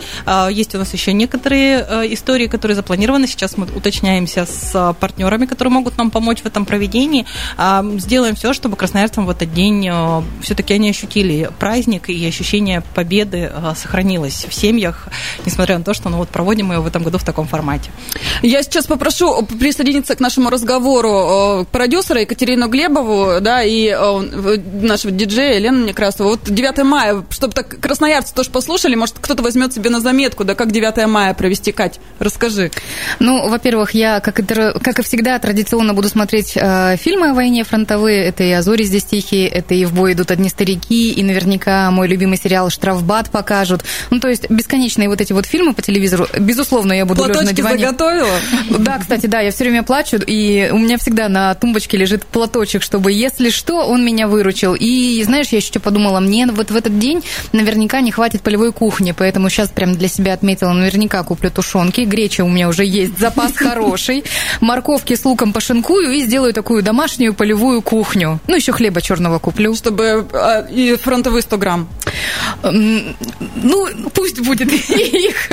Есть 0.50 0.76
у 0.76 0.78
нас 0.78 0.94
еще 0.94 1.14
некоторые 1.14 2.14
истории, 2.14 2.48
которые 2.48 2.76
запланированы. 2.76 3.28
Сейчас 3.28 3.58
мы 3.58 3.68
уточняемся 3.76 4.46
с 4.46 4.96
партнерами, 5.00 5.46
которые 5.46 5.72
могут 5.72 5.98
нам 5.98 6.12
помочь 6.12 6.42
в 6.42 6.46
этом 6.46 6.66
проведении. 6.66 7.26
Сделаем 7.98 8.36
все, 8.36 8.54
чтобы 8.54 8.76
красноярцам 8.76 9.26
в 9.26 9.30
этот 9.30 9.54
день 9.54 9.90
все-таки 10.42 10.74
они 10.74 10.90
ощутили 10.90 11.50
праздник 11.60 12.10
и 12.10 12.26
ощущение 12.26 12.82
победы 12.94 13.52
сохранилось 13.76 14.46
в 14.50 14.54
семьях, 14.54 15.08
несмотря 15.46 15.78
на 15.78 15.84
то, 15.84 15.94
что 15.94 16.10
ну, 16.10 16.18
вот 16.18 16.30
проводим 16.30 16.72
его 16.72 16.82
в 16.82 16.88
этом 16.88 17.04
году 17.04 17.18
в 17.18 17.24
таком 17.24 17.48
формате. 17.48 17.92
Я 18.42 18.64
сейчас 18.64 18.86
попрошу 18.86 19.44
присоединиться 19.44 20.16
к 20.16 20.20
нашему 20.20 20.50
разговору 20.50 21.65
продюсера 21.72 22.22
Екатерину 22.22 22.68
Глебову, 22.68 23.42
да, 23.42 23.64
и 23.64 23.88
э, 23.88 24.58
нашего 24.82 25.12
диджея 25.12 25.60
Лену 25.60 25.86
Некрасову. 25.86 26.30
Вот 26.30 26.42
9 26.46 26.84
мая, 26.84 27.24
чтобы 27.30 27.54
так 27.54 27.80
красноярцы 27.80 28.34
тоже 28.34 28.50
послушали, 28.50 28.96
может, 28.96 29.16
кто-то 29.20 29.44
возьмет 29.44 29.74
себе 29.74 29.90
на 29.90 30.00
заметку, 30.00 30.44
да, 30.44 30.56
как 30.56 30.72
9 30.72 31.08
мая 31.08 31.34
провести, 31.34 31.72
Кать, 31.72 32.00
расскажи. 32.20 32.72
Ну, 33.20 33.50
во-первых, 33.50 33.92
я, 33.92 34.20
как 34.20 34.40
и, 34.40 34.44
как 34.44 35.00
и 35.00 35.04
всегда, 35.04 35.38
традиционно 35.40 35.94
буду 35.94 36.10
смотреть 36.10 36.54
э, 36.56 36.96
фильмы 36.98 37.32
о 37.32 37.34
войне 37.34 37.64
фронтовые. 37.64 38.24
Это 38.26 38.44
и 38.44 38.52
«Азори 38.52 38.84
здесь 38.84 39.04
тихие», 39.04 39.48
это 39.48 39.74
и 39.74 39.86
«В 39.86 39.94
бой 39.94 40.14
идут 40.14 40.32
одни 40.32 40.50
старики», 40.50 41.12
и 41.12 41.24
наверняка 41.24 41.90
мой 41.92 42.08
любимый 42.08 42.38
сериал 42.38 42.70
«Штрафбат» 42.70 43.30
покажут. 43.32 43.84
Ну, 44.10 44.20
то 44.20 44.28
есть 44.28 44.50
бесконечные 44.50 45.10
вот 45.10 45.22
эти 45.22 45.34
вот 45.34 45.46
фильмы 45.46 45.74
по 45.74 45.82
телевизору. 45.82 46.28
Безусловно, 46.40 46.94
я 46.94 47.06
буду 47.06 47.24
Платочки 47.24 47.46
на 47.46 47.54
диване. 47.54 47.86
заготовила? 47.86 48.30
Да, 48.80 48.98
кстати, 49.00 49.26
да, 49.26 49.40
я 49.42 49.52
все 49.52 49.64
время 49.64 49.84
плачу, 49.84 50.18
и 50.18 50.70
у 50.72 50.78
меня 50.78 50.98
всегда 50.98 51.30
на 51.30 51.55
тумбочке 51.56 51.98
лежит 51.98 52.26
платочек, 52.26 52.82
чтобы, 52.82 53.12
если 53.12 53.50
что, 53.50 53.86
он 53.86 54.06
меня 54.06 54.28
выручил. 54.28 54.76
И, 54.76 55.22
знаешь, 55.24 55.50
я 55.50 55.58
еще 55.58 55.80
подумала, 55.80 56.20
мне 56.20 56.46
вот 56.48 56.72
в 56.72 56.76
этот 56.76 57.00
день 57.00 57.24
наверняка 57.52 58.02
не 58.02 58.12
хватит 58.12 58.42
полевой 58.42 58.72
кухни, 58.72 59.14
поэтому 59.18 59.50
сейчас 59.50 59.70
прям 59.70 59.96
для 59.96 60.08
себя 60.08 60.34
отметила, 60.34 60.72
наверняка 60.72 61.24
куплю 61.24 61.50
тушенки. 61.50 62.02
Греча 62.02 62.44
у 62.44 62.50
меня 62.50 62.70
уже 62.70 62.86
есть, 62.86 63.18
запас 63.18 63.52
хороший. 63.56 64.24
Морковки 64.62 65.16
с 65.16 65.26
луком 65.26 65.54
пошинкую 65.54 66.12
и 66.12 66.22
сделаю 66.22 66.54
такую 66.54 66.84
домашнюю 66.84 67.34
полевую 67.34 67.82
кухню. 67.82 68.40
Ну, 68.48 68.56
еще 68.56 68.72
хлеба 68.72 69.02
черного 69.02 69.40
куплю. 69.40 69.74
Чтобы 69.76 70.28
а, 70.34 70.68
и 70.70 70.96
фронтовые 70.96 71.42
100 71.42 71.58
грамм. 71.58 71.90
Ну, 72.64 73.88
пусть 74.14 74.40
будет 74.42 74.72
их, 74.90 75.50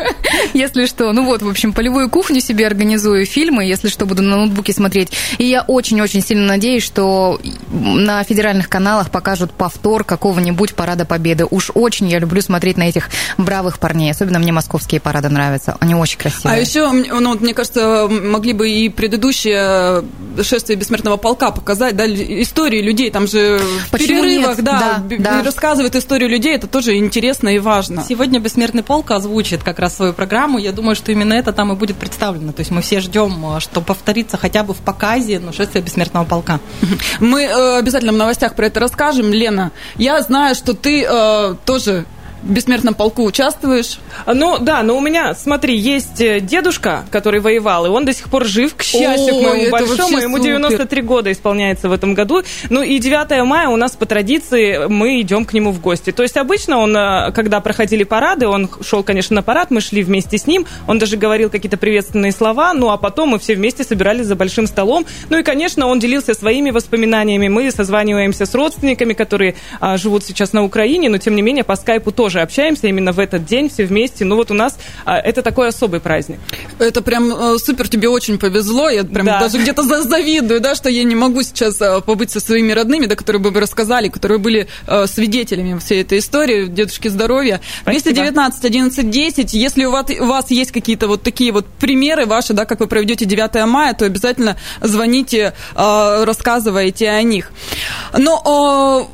если 0.55 0.87
что. 0.87 1.13
Ну 1.13 1.25
вот, 1.25 1.43
в 1.43 1.49
общем, 1.49 1.73
полевую 1.73 2.11
кухню 2.11 2.41
себе 2.41 2.67
организую, 2.67 3.27
фильмы, 3.27 3.65
если 3.65 3.89
что, 3.89 4.07
буду 4.07 4.23
на 4.23 4.37
ноутбуке 4.37 4.73
смотреть. 4.73 5.13
И 5.39 5.45
я 5.45 5.63
очень-очень 5.63 6.23
сильно 6.23 6.47
надеюсь, 6.47 6.83
что 6.83 7.41
на 7.71 8.23
федеральных 8.25 8.69
каналах 8.69 9.11
покажут 9.11 9.53
повтор 9.53 10.05
какого-нибудь 10.05 10.75
Парада 10.75 11.05
Победы. 11.05 11.47
Уж 11.51 11.71
очень 11.75 12.09
я 12.09 12.19
люблю 12.19 12.41
смотреть 12.43 12.77
на 12.77 12.89
этих 12.89 13.09
бравых 13.39 13.79
парней. 13.79 14.11
Особенно 14.11 14.39
мне 14.39 14.53
московские 14.53 15.01
парады 15.01 15.29
нравятся. 15.29 15.77
Они 15.81 15.95
очень 15.95 16.19
красивые. 16.19 16.57
А 16.57 16.61
еще, 16.61 16.91
ну, 16.91 17.39
мне 17.39 17.55
кажется, 17.55 18.09
могли 18.09 18.53
бы 18.53 18.71
и 18.71 18.89
предыдущее 18.89 20.05
шествие 20.43 20.77
бессмертного 20.77 21.17
полка 21.17 21.51
показать, 21.51 21.97
да, 21.97 22.07
истории 22.07 22.81
людей. 22.81 23.11
Там 23.11 23.27
же 23.27 23.61
Почему 23.91 24.21
в 24.21 24.25
перерывах, 24.25 24.57
нет? 24.57 24.65
да, 24.65 25.03
да, 25.09 25.17
да. 25.19 25.43
рассказывают 25.43 25.95
историю 25.95 26.29
людей. 26.29 26.52
Это 26.55 26.67
тоже 26.67 26.97
интересно 26.97 27.49
и 27.49 27.59
важно. 27.59 28.05
Сегодня 28.07 28.41
Бессмертный 28.41 28.83
полк 28.83 29.11
озвучит 29.11 29.63
как 29.63 29.79
раз 29.79 29.97
свою 29.97 30.13
программу. 30.13 30.59
Я 30.59 30.73
думаю, 30.73 30.95
что 30.95 31.13
именно 31.13 31.33
это 31.33 31.53
там 31.53 31.73
и 31.73 31.77
будет 31.77 31.97
представлено. 31.97 32.53
То 32.53 32.61
есть 32.61 32.71
мы 32.71 32.83
все 32.83 33.01
ждем, 33.01 33.61
что 33.61 33.81
повторится 33.81 34.37
хотя 34.37 34.63
бы 34.63 34.75
в 34.75 34.79
показе 34.79 35.39
нашествие 35.39 35.83
Бессмертного 35.83 36.25
полка. 36.25 36.61
Мы 37.21 37.43
э, 37.43 37.79
обязательно 37.79 38.13
в 38.13 38.17
новостях 38.17 38.55
про 38.55 38.67
это 38.67 38.81
расскажем. 38.81 39.33
Лена, 39.33 39.73
я 39.97 40.21
знаю, 40.23 40.55
что 40.55 40.75
ты 40.75 41.05
э, 41.09 41.55
тоже 41.65 42.05
бессмертном 42.43 42.95
полку 42.95 43.25
участвуешь? 43.25 43.99
Ну 44.27 44.59
да, 44.59 44.83
но 44.83 44.97
у 44.97 45.01
меня, 45.01 45.35
смотри, 45.35 45.77
есть 45.77 46.21
э, 46.21 46.41
дедушка, 46.41 47.05
который 47.11 47.41
воевал, 47.41 47.87
и 47.87 47.89
он 47.89 48.05
до 48.05 48.13
сих 48.13 48.29
пор 48.29 48.45
жив, 48.45 48.75
к 48.75 48.83
счастью, 48.83 49.35
О, 49.35 49.39
к 49.39 49.43
моему 49.43 49.71
большому. 49.71 50.19
Ему 50.19 50.39
93 50.39 50.87
супер. 50.87 51.03
года 51.03 51.33
исполняется 51.33 51.89
в 51.89 51.93
этом 51.93 52.15
году. 52.15 52.43
Ну 52.71 52.83
и 52.83 52.99
9 52.99 53.45
мая 53.45 53.69
у 53.69 53.77
нас 53.77 53.93
по 53.93 54.07
традиции 54.07 54.87
мы 54.89 55.21
идем 55.21 55.45
к 55.45 55.53
нему 55.53 55.73
в 55.73 55.81
гости. 55.81 56.13
То 56.13 56.23
есть 56.23 56.37
обычно 56.37 56.79
он, 56.79 56.97
э, 56.97 57.33
когда 57.33 57.61
проходили 57.61 58.05
парады, 58.05 58.47
он 58.47 58.69
шел, 58.83 59.03
конечно, 59.03 59.37
на 59.37 59.43
парад, 59.43 59.71
мы 59.71 59.81
шли 59.81 60.03
вместе 60.03 60.39
с 60.39 60.47
ним, 60.47 60.67
он 60.87 60.99
даже 60.99 61.17
говорил 61.17 61.51
какие-то 61.51 61.77
приветственные 61.77 62.33
слова, 62.33 62.73
ну 62.75 62.91
а 62.91 62.97
потом 62.97 63.31
мы 63.31 63.39
все 63.39 63.55
вместе 63.55 63.85
собирались 63.85 64.27
за 64.27 64.35
большим 64.35 64.67
столом. 64.67 65.07
Ну 65.31 65.39
и, 65.39 65.43
конечно, 65.43 65.87
он 65.87 65.99
делился 65.99 66.35
своими 66.35 66.71
воспоминаниями. 66.71 67.49
Мы 67.49 67.71
созваниваемся 67.71 68.47
с 68.47 68.55
родственниками, 68.55 69.13
которые 69.13 69.55
а, 69.81 69.97
живут 69.97 70.25
сейчас 70.25 70.53
на 70.53 70.65
Украине, 70.65 71.09
но 71.09 71.19
тем 71.19 71.35
не 71.35 71.43
менее 71.43 71.65
по 71.65 71.77
скайпу 71.77 72.13
тоже 72.13 72.32
тоже 72.33 72.41
общаемся 72.41 72.87
именно 72.87 73.13
в 73.13 73.19
этот 73.19 73.45
день 73.45 73.69
все 73.69 73.85
вместе. 73.85 74.25
Ну 74.25 74.37
вот 74.37 74.51
у 74.51 74.55
нас 74.55 74.79
а, 75.05 75.19
это 75.19 75.43
такой 75.43 75.69
особый 75.69 76.01
праздник. 76.01 76.39
Это 76.79 77.03
прям 77.03 77.31
э, 77.31 77.59
супер, 77.59 77.89
тебе 77.89 78.09
очень 78.09 78.39
повезло. 78.39 78.89
Я 78.89 79.05
прям 79.05 79.27
да. 79.27 79.41
даже 79.41 79.59
где-то 79.59 79.83
завидую, 79.83 80.61
да, 80.61 80.75
что 80.75 80.89
я 80.89 81.05
не 81.05 81.15
могу 81.15 81.43
сейчас 81.43 81.79
э, 81.83 82.01
побыть 82.01 82.31
со 82.31 82.41
своими 82.41 82.73
родными, 82.73 83.05
да, 83.05 83.17
которые 83.17 83.43
бы 83.43 83.61
рассказали, 83.61 84.09
которые 84.09 84.39
были 84.39 84.67
э, 84.87 85.07
свидетелями 85.07 85.79
всей 85.79 86.01
этой 86.01 86.21
истории. 86.21 86.69
Дедушки 86.69 87.09
здоровья. 87.09 87.61
219 87.85 88.65
11 88.65 89.11
10. 89.11 89.53
Если 89.53 89.85
у 89.85 89.91
вас, 89.91 90.07
у 90.19 90.25
вас 90.25 90.51
есть 90.51 90.73
какие-то 90.73 91.09
вот 91.09 91.23
такие 91.23 91.53
вот 91.53 91.67
примеры 91.67 92.25
ваши, 92.25 92.55
да, 92.55 92.65
как 92.65 92.81
вы 92.81 92.87
проведете 92.87 93.27
9 93.27 93.67
мая, 93.67 93.93
то 93.93 94.07
обязательно 94.07 94.57
звоните, 94.81 95.53
рассказывайте 95.75 97.11
о 97.11 97.23
них. 97.23 97.53
Но 98.17 99.09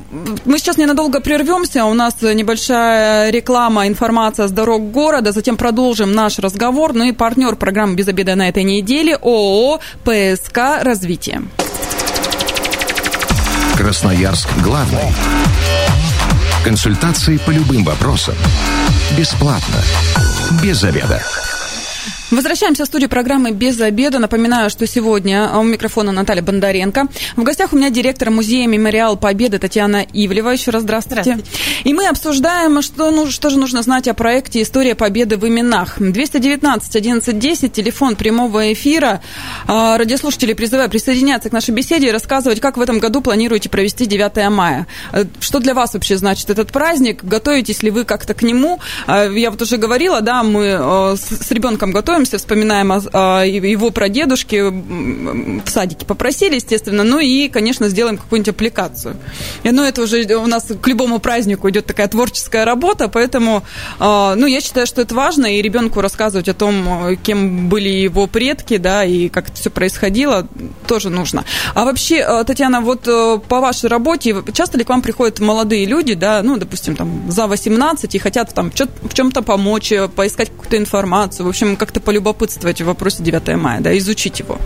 мы 0.45 0.59
сейчас 0.59 0.77
ненадолго 0.77 1.21
прервемся. 1.21 1.85
У 1.85 1.95
нас 1.95 2.21
небольшая 2.21 3.31
реклама, 3.31 3.87
информация 3.87 4.49
с 4.49 4.51
дорог 4.51 4.91
города. 4.91 5.33
Затем 5.33 5.57
продолжим 5.57 6.13
наш 6.13 6.39
разговор. 6.39 6.95
Ну 6.95 7.05
и 7.05 7.13
партнер 7.13 7.57
программы 7.57 7.95
«Без 7.95 8.09
обеда» 8.09 8.35
на 8.35 8.49
этой 8.49 8.65
неделе 8.65 9.17
ООО 9.17 9.81
«ПСК 10.05 10.83
Развитие». 10.83 11.43
Красноярск 13.77 14.49
главный. 14.63 15.15
Консультации 16.65 17.37
по 17.37 17.51
любым 17.51 17.85
вопросам. 17.85 18.35
Бесплатно. 19.17 19.83
Без 20.63 20.83
обеда. 20.83 21.23
Возвращаемся 22.31 22.85
в 22.85 22.87
студию 22.87 23.09
программы 23.09 23.53
«Без 23.53 23.81
обеда». 23.81 24.19
Напоминаю, 24.19 24.69
что 24.69 24.87
сегодня 24.87 25.51
у 25.57 25.63
микрофона 25.63 26.13
Наталья 26.13 26.43
Бондаренко. 26.43 27.09
В 27.37 27.43
гостях 27.43 27.73
у 27.73 27.77
меня 27.77 27.89
директор 27.89 28.31
музея 28.31 28.67
«Мемориал 28.67 29.17
Победы» 29.17 29.59
Татьяна 29.59 30.05
Ивлева. 30.13 30.51
Еще 30.51 30.71
раз 30.71 30.83
здравствуйте. 30.83 31.23
здравствуйте. 31.23 31.59
И 31.85 31.95
мы 31.95 32.07
обсуждаем, 32.07 32.83
что, 32.83 33.11
ну, 33.11 33.31
что 33.31 33.49
же 33.49 33.59
нужно 33.59 33.81
знать 33.81 34.09
о 34.09 34.15
проекте 34.15 34.61
«История 34.61 34.95
Победы 34.95 35.39
в 35.39 35.49
именах». 35.49 35.95
219 35.99 36.97
11 36.97 37.39
10, 37.39 37.73
телефон 37.73 38.15
прямого 38.15 38.75
эфира. 38.75 39.23
А, 39.67 39.97
радиослушатели 39.97 40.53
призываю 40.53 40.91
присоединяться 40.91 41.49
к 41.49 41.53
нашей 41.53 41.71
беседе 41.71 42.09
и 42.09 42.11
рассказывать, 42.11 42.61
как 42.61 42.77
в 42.77 42.81
этом 42.83 42.99
году 42.99 43.23
планируете 43.23 43.71
провести 43.71 44.05
9 44.05 44.51
мая. 44.51 44.87
Э, 45.13 45.25
что 45.41 45.61
для 45.61 45.73
вас 45.73 45.95
вообще 45.95 46.19
значит 46.19 46.51
этот 46.51 46.73
праздник? 46.73 47.25
Готовитесь 47.25 47.83
ли 47.83 47.91
вы 47.91 48.05
как-то 48.05 48.35
к 48.35 48.43
нему? 48.43 48.81
А, 49.07 49.25
я 49.29 49.51
вот 49.51 49.63
уже 49.63 49.79
говорила, 49.79 50.21
да, 50.21 50.43
мы 50.43 50.77
э, 50.79 51.17
с 51.17 51.51
ребенком 51.51 51.91
готовим 51.91 52.18
строимся, 52.19 52.39
вспоминаем 52.39 52.91
о, 52.91 53.01
о 53.13 53.45
его 53.45 53.91
прадедушке, 53.91 54.65
в 54.65 55.69
садике 55.69 56.05
попросили, 56.05 56.57
естественно, 56.57 57.05
ну 57.05 57.21
и, 57.21 57.49
конечно, 57.49 57.89
сделаем 57.89 58.17
какую-нибудь 58.17 58.49
аппликацию. 58.49 59.17
И, 59.63 59.71
ну, 59.71 59.85
это 59.85 60.03
уже 60.03 60.25
у 60.35 60.47
нас 60.47 60.67
к 60.81 60.87
любому 60.89 61.21
празднику 61.21 61.71
идет 61.71 61.87
такая 61.87 62.09
творческая 62.09 62.65
работа, 62.65 63.09
поэтому, 63.09 63.63
э, 64.01 64.35
ну, 64.37 64.47
я 64.47 64.61
считаю, 64.61 64.87
что 64.87 65.03
это 65.03 65.15
важно, 65.15 65.47
и 65.47 65.63
ребенку 65.63 66.01
рассказывать 66.01 66.49
о 66.49 66.55
том, 66.55 67.17
кем 67.23 67.69
были 67.69 67.89
его 67.89 68.27
предки, 68.27 68.79
да, 68.79 69.05
и 69.05 69.29
как 69.29 69.49
это 69.49 69.57
все 69.57 69.71
происходило, 69.71 70.47
тоже 70.87 71.11
нужно. 71.11 71.45
А 71.75 71.85
вообще, 71.85 72.17
э, 72.17 72.45
Татьяна, 72.45 72.81
вот 72.81 73.07
э, 73.07 73.39
по 73.49 73.61
вашей 73.61 73.89
работе, 73.89 74.35
часто 74.53 74.77
ли 74.79 74.85
к 74.85 74.89
вам 74.89 75.03
приходят 75.03 75.39
молодые 75.39 75.85
люди, 75.85 76.15
да, 76.15 76.43
ну, 76.43 76.57
допустим, 76.57 76.97
там, 76.97 77.31
за 77.31 77.47
18 77.47 78.15
и 78.15 78.19
хотят 78.19 78.53
там 78.55 78.73
в 78.73 79.15
чем-то 79.15 79.43
помочь, 79.43 79.93
э, 79.93 80.09
поискать 80.09 80.49
какую-то 80.49 80.77
информацию, 80.79 81.47
в 81.47 81.49
общем, 81.49 81.77
как-то 81.77 82.01
полюбопытствовать 82.09 82.81
в 82.81 82.87
вопросе 82.87 83.23
9 83.23 83.57
мая, 83.57 83.81
да, 83.81 83.97
изучить 83.99 84.39
его? 84.39 84.57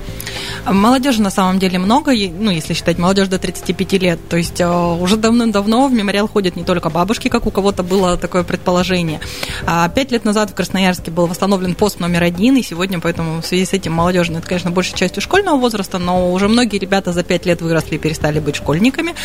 Молодежи 0.65 1.21
на 1.21 1.31
самом 1.31 1.59
деле 1.59 1.81
много, 1.81 2.13
ну, 2.13 2.53
если 2.53 2.73
считать 2.73 2.97
молодежь 2.97 3.27
до 3.27 3.41
35 3.41 3.93
лет, 3.95 4.21
то 4.29 4.37
есть 4.37 4.61
уже 4.61 5.17
давным-давно 5.17 5.89
в 5.89 5.93
мемориал 5.93 6.29
ходят 6.29 6.55
не 6.55 6.63
только 6.63 6.89
бабушки, 6.89 7.27
как 7.27 7.45
у 7.47 7.51
кого-то 7.51 7.83
было 7.83 8.17
такое 8.17 8.45
предположение. 8.45 9.19
А 9.67 9.89
пять 9.89 10.13
лет 10.13 10.25
назад 10.25 10.51
в 10.51 10.55
Красноярске 10.55 11.11
был 11.11 11.27
восстановлен 11.27 11.75
пост 11.75 11.99
номер 11.99 12.23
один, 12.23 12.57
и 12.57 12.63
сегодня 12.63 13.01
поэтому 13.01 13.43
в 13.43 13.45
связи 13.47 13.65
с 13.65 13.73
этим 13.73 13.93
молодежь, 13.93 14.29
ну, 14.29 14.39
это, 14.39 14.47
конечно, 14.47 14.71
большей 14.71 14.97
частью 14.97 15.21
школьного 15.21 15.57
возраста, 15.57 15.99
но 15.99 16.33
уже 16.33 16.47
многие 16.47 16.79
ребята 16.79 17.13
за 17.13 17.25
пять 17.25 17.45
лет 17.45 17.61
выросли 17.61 17.97
и 17.97 17.99
перестали 17.99 18.39
быть 18.39 18.55
школьниками. 18.55 19.17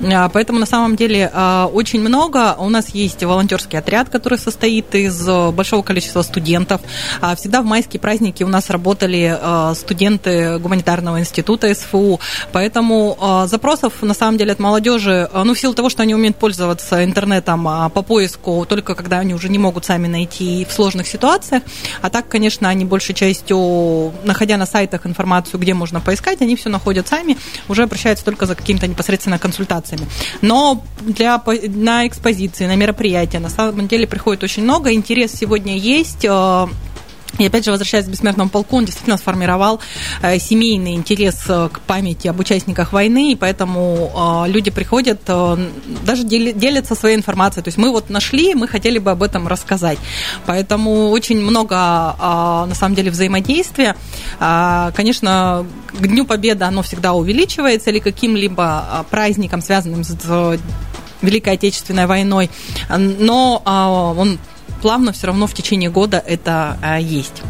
А, 0.00 0.28
поэтому 0.28 0.60
на 0.60 0.66
самом 0.66 0.94
деле 0.94 1.28
а, 1.34 1.66
очень 1.66 2.00
много. 2.00 2.54
У 2.56 2.68
нас 2.68 2.90
есть 2.90 3.24
волонтерский 3.24 3.80
отряд, 3.80 4.10
который 4.10 4.38
состоит 4.38 4.94
из 4.94 5.26
большого 5.26 5.82
количества 5.82 6.22
студентов. 6.22 6.80
А, 7.20 7.34
всегда 7.34 7.63
в 7.64 7.66
майские 7.66 8.00
праздники 8.00 8.42
у 8.44 8.48
нас 8.48 8.70
работали 8.70 9.74
студенты 9.74 10.58
гуманитарного 10.58 11.18
института 11.18 11.74
СФУ. 11.74 12.20
Поэтому 12.52 13.44
запросов 13.46 13.94
на 14.02 14.14
самом 14.14 14.38
деле 14.38 14.52
от 14.52 14.58
молодежи, 14.60 15.28
ну, 15.32 15.54
в 15.54 15.58
силу 15.58 15.74
того, 15.74 15.88
что 15.88 16.02
они 16.02 16.14
умеют 16.14 16.36
пользоваться 16.36 17.04
интернетом 17.04 17.64
по 17.64 18.02
поиску, 18.02 18.66
только 18.68 18.94
когда 18.94 19.18
они 19.18 19.34
уже 19.34 19.48
не 19.48 19.58
могут 19.58 19.84
сами 19.84 20.06
найти 20.06 20.66
в 20.68 20.72
сложных 20.72 21.08
ситуациях. 21.08 21.62
А 22.02 22.10
так, 22.10 22.28
конечно, 22.28 22.68
они 22.68 22.84
большей 22.84 23.14
частью, 23.14 24.12
находя 24.24 24.56
на 24.56 24.66
сайтах 24.66 25.06
информацию, 25.06 25.58
где 25.58 25.74
можно 25.74 26.00
поискать, 26.00 26.42
они 26.42 26.56
все 26.56 26.68
находят 26.68 27.08
сами, 27.08 27.38
уже 27.68 27.82
обращаются 27.82 28.24
только 28.24 28.46
за 28.46 28.54
какими-то 28.54 28.86
непосредственно 28.86 29.38
консультациями. 29.38 30.06
Но 30.42 30.84
для, 31.00 31.42
на 31.68 32.06
экспозиции, 32.06 32.66
на 32.66 32.76
мероприятия 32.76 33.38
на 33.38 33.48
самом 33.48 33.88
деле 33.88 34.06
приходит 34.06 34.42
очень 34.44 34.62
много. 34.64 34.92
Интерес 34.92 35.32
сегодня 35.32 35.76
есть. 35.76 36.26
И 37.38 37.46
опять 37.46 37.64
же, 37.64 37.70
возвращаясь 37.72 38.06
к 38.06 38.08
бессмертному 38.08 38.48
полку, 38.48 38.76
он 38.76 38.84
действительно 38.84 39.16
сформировал 39.16 39.80
э, 40.22 40.38
семейный 40.38 40.94
интерес 40.94 41.44
э, 41.48 41.68
к 41.72 41.80
памяти 41.80 42.28
об 42.28 42.38
участниках 42.38 42.92
войны, 42.92 43.32
и 43.32 43.36
поэтому 43.36 44.44
э, 44.46 44.50
люди 44.50 44.70
приходят, 44.70 45.20
даже 45.24 46.24
дел, 46.24 46.52
делятся 46.54 46.94
своей 46.94 47.16
информацией. 47.16 47.64
То 47.64 47.68
есть 47.68 47.78
мы 47.78 47.90
вот 47.90 48.10
нашли, 48.10 48.54
мы 48.54 48.68
хотели 48.68 48.98
бы 48.98 49.10
об 49.10 49.22
этом 49.22 49.48
рассказать. 49.48 49.98
Поэтому 50.46 51.10
очень 51.10 51.40
много, 51.40 51.76
на 51.76 52.74
самом 52.74 52.94
деле, 52.94 53.10
взаимодействия. 53.10 53.96
Конечно, 54.38 55.66
к 55.92 56.06
Дню 56.06 56.24
Победы 56.24 56.64
оно 56.64 56.82
всегда 56.82 57.14
увеличивается 57.14 57.90
или 57.90 57.98
каким-либо 57.98 59.06
праздником, 59.10 59.62
связанным 59.62 60.04
с 60.04 60.58
Великой 61.22 61.54
Отечественной 61.54 62.06
войной, 62.06 62.50
но 62.88 63.62
он 64.16 64.38
плавно 64.82 65.12
все 65.12 65.28
равно 65.28 65.46
в 65.46 65.54
течение 65.54 65.90
года 65.90 66.22
это 66.24 66.78
а, 66.82 66.98
есть. 66.98 67.42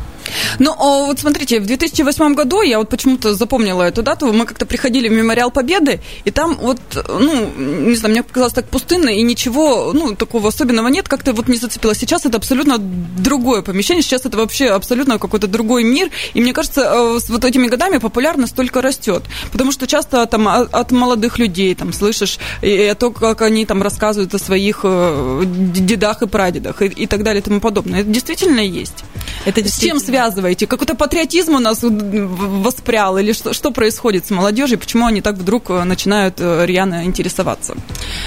Ну, 0.58 0.74
вот 1.06 1.18
смотрите, 1.18 1.60
в 1.60 1.66
2008 1.66 2.34
году, 2.34 2.62
я 2.62 2.78
вот 2.78 2.88
почему-то 2.88 3.34
запомнила 3.34 3.82
эту 3.82 4.02
дату, 4.02 4.32
мы 4.32 4.46
как-то 4.46 4.66
приходили 4.66 5.08
в 5.08 5.12
Мемориал 5.12 5.50
Победы, 5.50 6.00
и 6.24 6.30
там 6.30 6.56
вот, 6.56 6.78
ну, 7.08 7.52
не 7.56 7.96
знаю, 7.96 8.12
мне 8.12 8.22
показалось 8.22 8.54
так 8.54 8.68
пустынно, 8.68 9.08
и 9.08 9.22
ничего, 9.22 9.92
ну, 9.92 10.14
такого 10.14 10.48
особенного 10.48 10.88
нет, 10.88 11.08
как-то 11.08 11.32
вот 11.32 11.48
не 11.48 11.56
зацепило. 11.56 11.94
Сейчас 11.94 12.26
это 12.26 12.36
абсолютно 12.36 12.78
другое 12.78 13.62
помещение, 13.62 14.02
сейчас 14.02 14.26
это 14.26 14.36
вообще 14.36 14.66
абсолютно 14.66 15.18
какой-то 15.18 15.46
другой 15.46 15.84
мир, 15.84 16.10
и 16.34 16.40
мне 16.40 16.52
кажется, 16.52 16.82
э, 16.82 17.18
с 17.20 17.28
вот 17.30 17.44
этими 17.44 17.66
годами 17.66 17.98
популярность 17.98 18.54
только 18.54 18.82
растет, 18.82 19.22
потому 19.52 19.72
что 19.72 19.86
часто 19.86 20.26
там 20.26 20.48
от 20.48 20.90
молодых 20.90 21.38
людей 21.38 21.74
там 21.74 21.92
слышишь 21.92 22.38
и 22.62 22.94
то, 22.98 23.10
как 23.10 23.42
они 23.42 23.66
там 23.66 23.82
рассказывают 23.82 24.34
о 24.34 24.38
своих 24.38 24.80
э, 24.84 25.42
дедах 25.44 26.22
и 26.22 26.26
прадедах 26.26 26.82
и, 26.82 26.86
и 26.86 27.06
так 27.06 27.22
далее 27.22 27.40
и 27.40 27.44
тому 27.44 27.60
подобное. 27.60 28.00
Это 28.00 28.10
действительно 28.10 28.60
есть. 28.60 29.04
Это 29.44 29.62
действительно... 29.62 29.98
С 29.98 30.02
чем 30.02 30.06
связываете? 30.44 30.66
Какой-то 30.66 30.94
патриотизм 30.94 31.54
у 31.54 31.58
нас 31.58 31.78
воспрял? 31.82 33.18
Или 33.18 33.32
что, 33.32 33.54
что 33.54 33.70
происходит 33.70 34.26
с 34.26 34.30
молодежью? 34.30 34.78
Почему 34.78 35.06
они 35.06 35.20
так 35.20 35.36
вдруг 35.36 35.70
э, 35.70 35.84
начинают 35.84 36.36
э, 36.38 36.66
рьяно 36.66 37.04
интересоваться? 37.04 37.74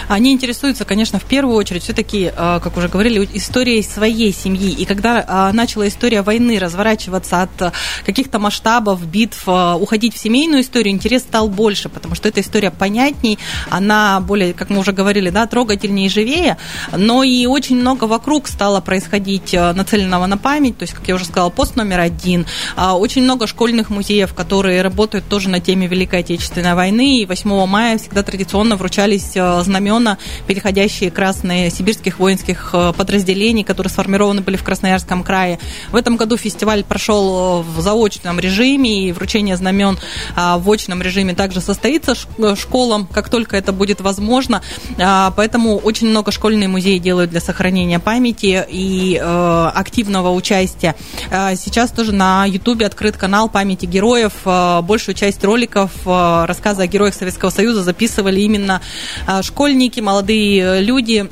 Они 0.08 0.34
интересуются, 0.34 0.86
конечно, 0.86 1.20
в 1.20 1.24
первую 1.24 1.56
очередь 1.56 1.84
все-таки, 1.84 2.32
э, 2.36 2.60
как 2.63 2.78
уже 2.78 2.88
говорили, 2.88 3.28
историей 3.34 3.84
своей 3.84 4.34
семьи. 4.34 4.72
И 4.72 4.86
когда 4.86 5.52
начала 5.54 5.88
история 5.88 6.22
войны 6.22 6.60
разворачиваться 6.60 7.42
от 7.42 7.74
каких-то 8.06 8.39
масштабов, 8.39 9.06
битв, 9.06 9.48
уходить 9.48 10.15
в 10.15 10.18
семейную 10.18 10.62
историю, 10.62 10.94
интерес 10.94 11.22
стал 11.22 11.50
больше, 11.50 11.89
потому 11.89 12.15
что 12.15 12.30
эта 12.30 12.42
история 12.42 12.72
понятней, 12.72 13.38
она 13.70 14.20
более, 14.20 14.54
как 14.54 14.70
мы 14.70 14.80
уже 14.80 14.92
говорили, 14.92 15.30
да, 15.30 15.46
трогательнее 15.48 16.08
и 16.08 16.10
живее, 16.10 16.58
но 16.96 17.24
и 17.24 17.46
очень 17.46 17.78
много 17.78 18.06
вокруг 18.06 18.48
стало 18.48 18.82
происходить 18.82 19.54
нацеленного 19.54 20.26
на 20.26 20.38
память, 20.38 20.78
то 20.78 20.84
есть, 20.84 20.94
как 20.94 21.08
я 21.08 21.15
уже 21.15 21.26
сказала, 21.26 21.50
пост 21.50 21.76
номер 21.76 22.00
один. 22.08 22.46
А, 22.76 22.98
очень 22.98 23.22
много 23.22 23.48
школьных 23.48 23.89
музеев, 23.89 24.34
которые 24.34 24.82
работают 24.82 25.26
тоже 25.30 25.50
на 25.50 25.60
теме 25.60 25.88
Великой 25.88 26.22
Отечественной 26.22 26.74
войны. 26.74 27.22
И 27.22 27.26
8 27.26 27.65
мая 27.65 27.98
всегда 27.98 28.24
традиционно 28.24 28.76
вручались 28.76 29.32
э, 29.36 29.62
знамена, 29.63 30.17
переходящие 30.48 31.12
красные 31.12 31.70
сибирских 31.70 32.20
воинских 32.20 32.72
э, 32.74 32.93
подразделений, 32.98 33.63
которые 33.63 33.91
сформированы 33.91 34.41
были 34.41 34.58
в 34.58 34.63
Красноярском 34.63 35.24
крае. 35.24 35.60
В 35.91 35.96
этом 35.96 36.17
году 36.17 36.38
фестиваль 36.38 36.84
прошел 36.84 37.62
э, 37.62 37.63
в 37.63 37.82
заочном 37.82 38.39
режиме, 38.39 39.08
и 39.08 39.12
вручение 39.12 39.58
знамен 39.58 39.98
а, 40.36 40.58
в 40.58 40.70
очном 40.72 41.02
режиме 41.02 41.36
также 41.36 41.62
состоится 41.62 42.15
школам, 42.56 43.08
как 43.08 43.30
только 43.30 43.58
это 43.58 43.72
будет 43.72 44.02
возможно. 44.02 44.62
А, 44.98 45.32
поэтому 45.36 45.78
очень 45.78 46.10
много 46.10 46.32
школьные 46.32 46.70
музеи 46.70 46.98
делают 46.98 47.32
для 47.32 47.41
сохранения 47.41 48.00
памяти 48.00 48.65
и 48.70 49.17
активного 49.17 50.32
участия. 50.32 50.96
Сейчас 51.30 51.91
тоже 51.98 52.14
на 52.14 52.46
Ютубе 52.46 52.86
открыт 52.86 53.18
канал 53.18 53.50
памяти 53.50 53.88
героев. 53.88 54.34
Э, 54.46 54.82
большую 54.84 55.16
часть 55.16 55.44
роликов, 55.44 55.90
э, 56.06 56.46
рассказы 56.46 56.84
о 56.84 56.88
героях 56.88 57.16
Советского 57.16 57.50
Союза 57.50 57.82
записывали 57.82 58.40
именно 58.40 58.82
э, 59.28 59.42
школьники, 59.42 60.00
молодые 60.00 60.82
люди 60.82 61.28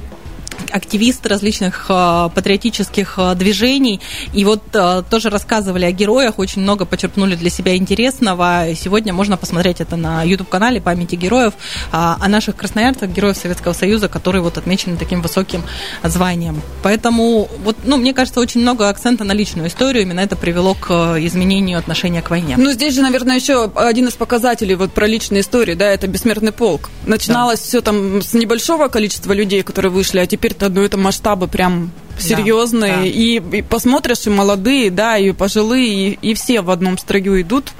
активисты 0.75 1.29
различных 1.29 1.85
э, 1.89 2.29
патриотических 2.35 3.13
э, 3.17 3.35
движений. 3.35 4.01
И 4.33 4.43
вот 4.43 4.61
э, 4.73 5.03
тоже 5.09 5.29
рассказывали 5.29 5.85
о 5.85 5.91
героях, 5.91 6.37
очень 6.37 6.61
много 6.61 6.85
почерпнули 6.85 7.35
для 7.35 7.49
себя 7.49 7.77
интересного. 7.77 8.65
Сегодня 8.75 9.13
можно 9.13 9.37
посмотреть 9.37 9.79
это 9.79 9.95
на 9.95 10.23
YouTube-канале 10.23 10.81
«Памяти 10.81 11.15
героев» 11.15 11.53
о 11.91 12.27
наших 12.27 12.55
красноярцах, 12.57 13.09
героев 13.09 13.37
Советского 13.37 13.73
Союза, 13.73 14.09
которые 14.09 14.41
вот 14.41 14.57
отмечены 14.57 14.97
таким 14.97 15.21
высоким 15.21 15.63
званием. 16.03 16.61
Поэтому, 16.83 17.47
вот, 17.63 17.77
ну, 17.85 17.97
мне 17.97 18.13
кажется, 18.13 18.39
очень 18.41 18.61
много 18.61 18.89
акцента 18.89 19.23
на 19.23 19.31
личную 19.31 19.69
историю. 19.69 20.03
Именно 20.03 20.19
это 20.19 20.35
привело 20.35 20.73
к 20.73 21.17
изменению 21.19 21.79
отношения 21.79 22.21
к 22.21 22.29
войне. 22.29 22.55
Ну, 22.57 22.71
здесь 22.71 22.93
же, 22.93 23.01
наверное, 23.01 23.35
еще 23.35 23.71
один 23.75 24.07
из 24.07 24.13
показателей 24.13 24.75
вот 24.75 24.91
про 24.91 25.07
личные 25.07 25.41
истории, 25.41 25.73
да, 25.73 25.85
это 25.85 26.07
бессмертный 26.07 26.51
полк. 26.51 26.89
Начиналось 27.05 27.59
да. 27.59 27.65
все 27.65 27.81
там 27.81 28.21
с 28.21 28.33
небольшого 28.33 28.89
количества 28.89 29.31
людей, 29.31 29.63
которые 29.63 29.91
вышли, 29.91 30.19
а 30.19 30.27
теперь 30.27 30.53
это, 30.65 30.75
ну, 30.75 30.81
это 30.81 30.97
масштабы 30.97 31.47
прям 31.47 31.91
серьезные. 32.17 32.93
Да, 32.93 33.01
да. 33.01 33.05
И, 33.05 33.57
и 33.57 33.61
посмотришь, 33.61 34.25
и 34.25 34.29
молодые, 34.29 34.91
да, 34.91 35.17
и 35.17 35.31
пожилые, 35.31 36.11
и, 36.11 36.19
и 36.21 36.33
все 36.33 36.61
в 36.61 36.69
одном 36.69 36.97
строю 36.97 37.41
идут 37.41 37.71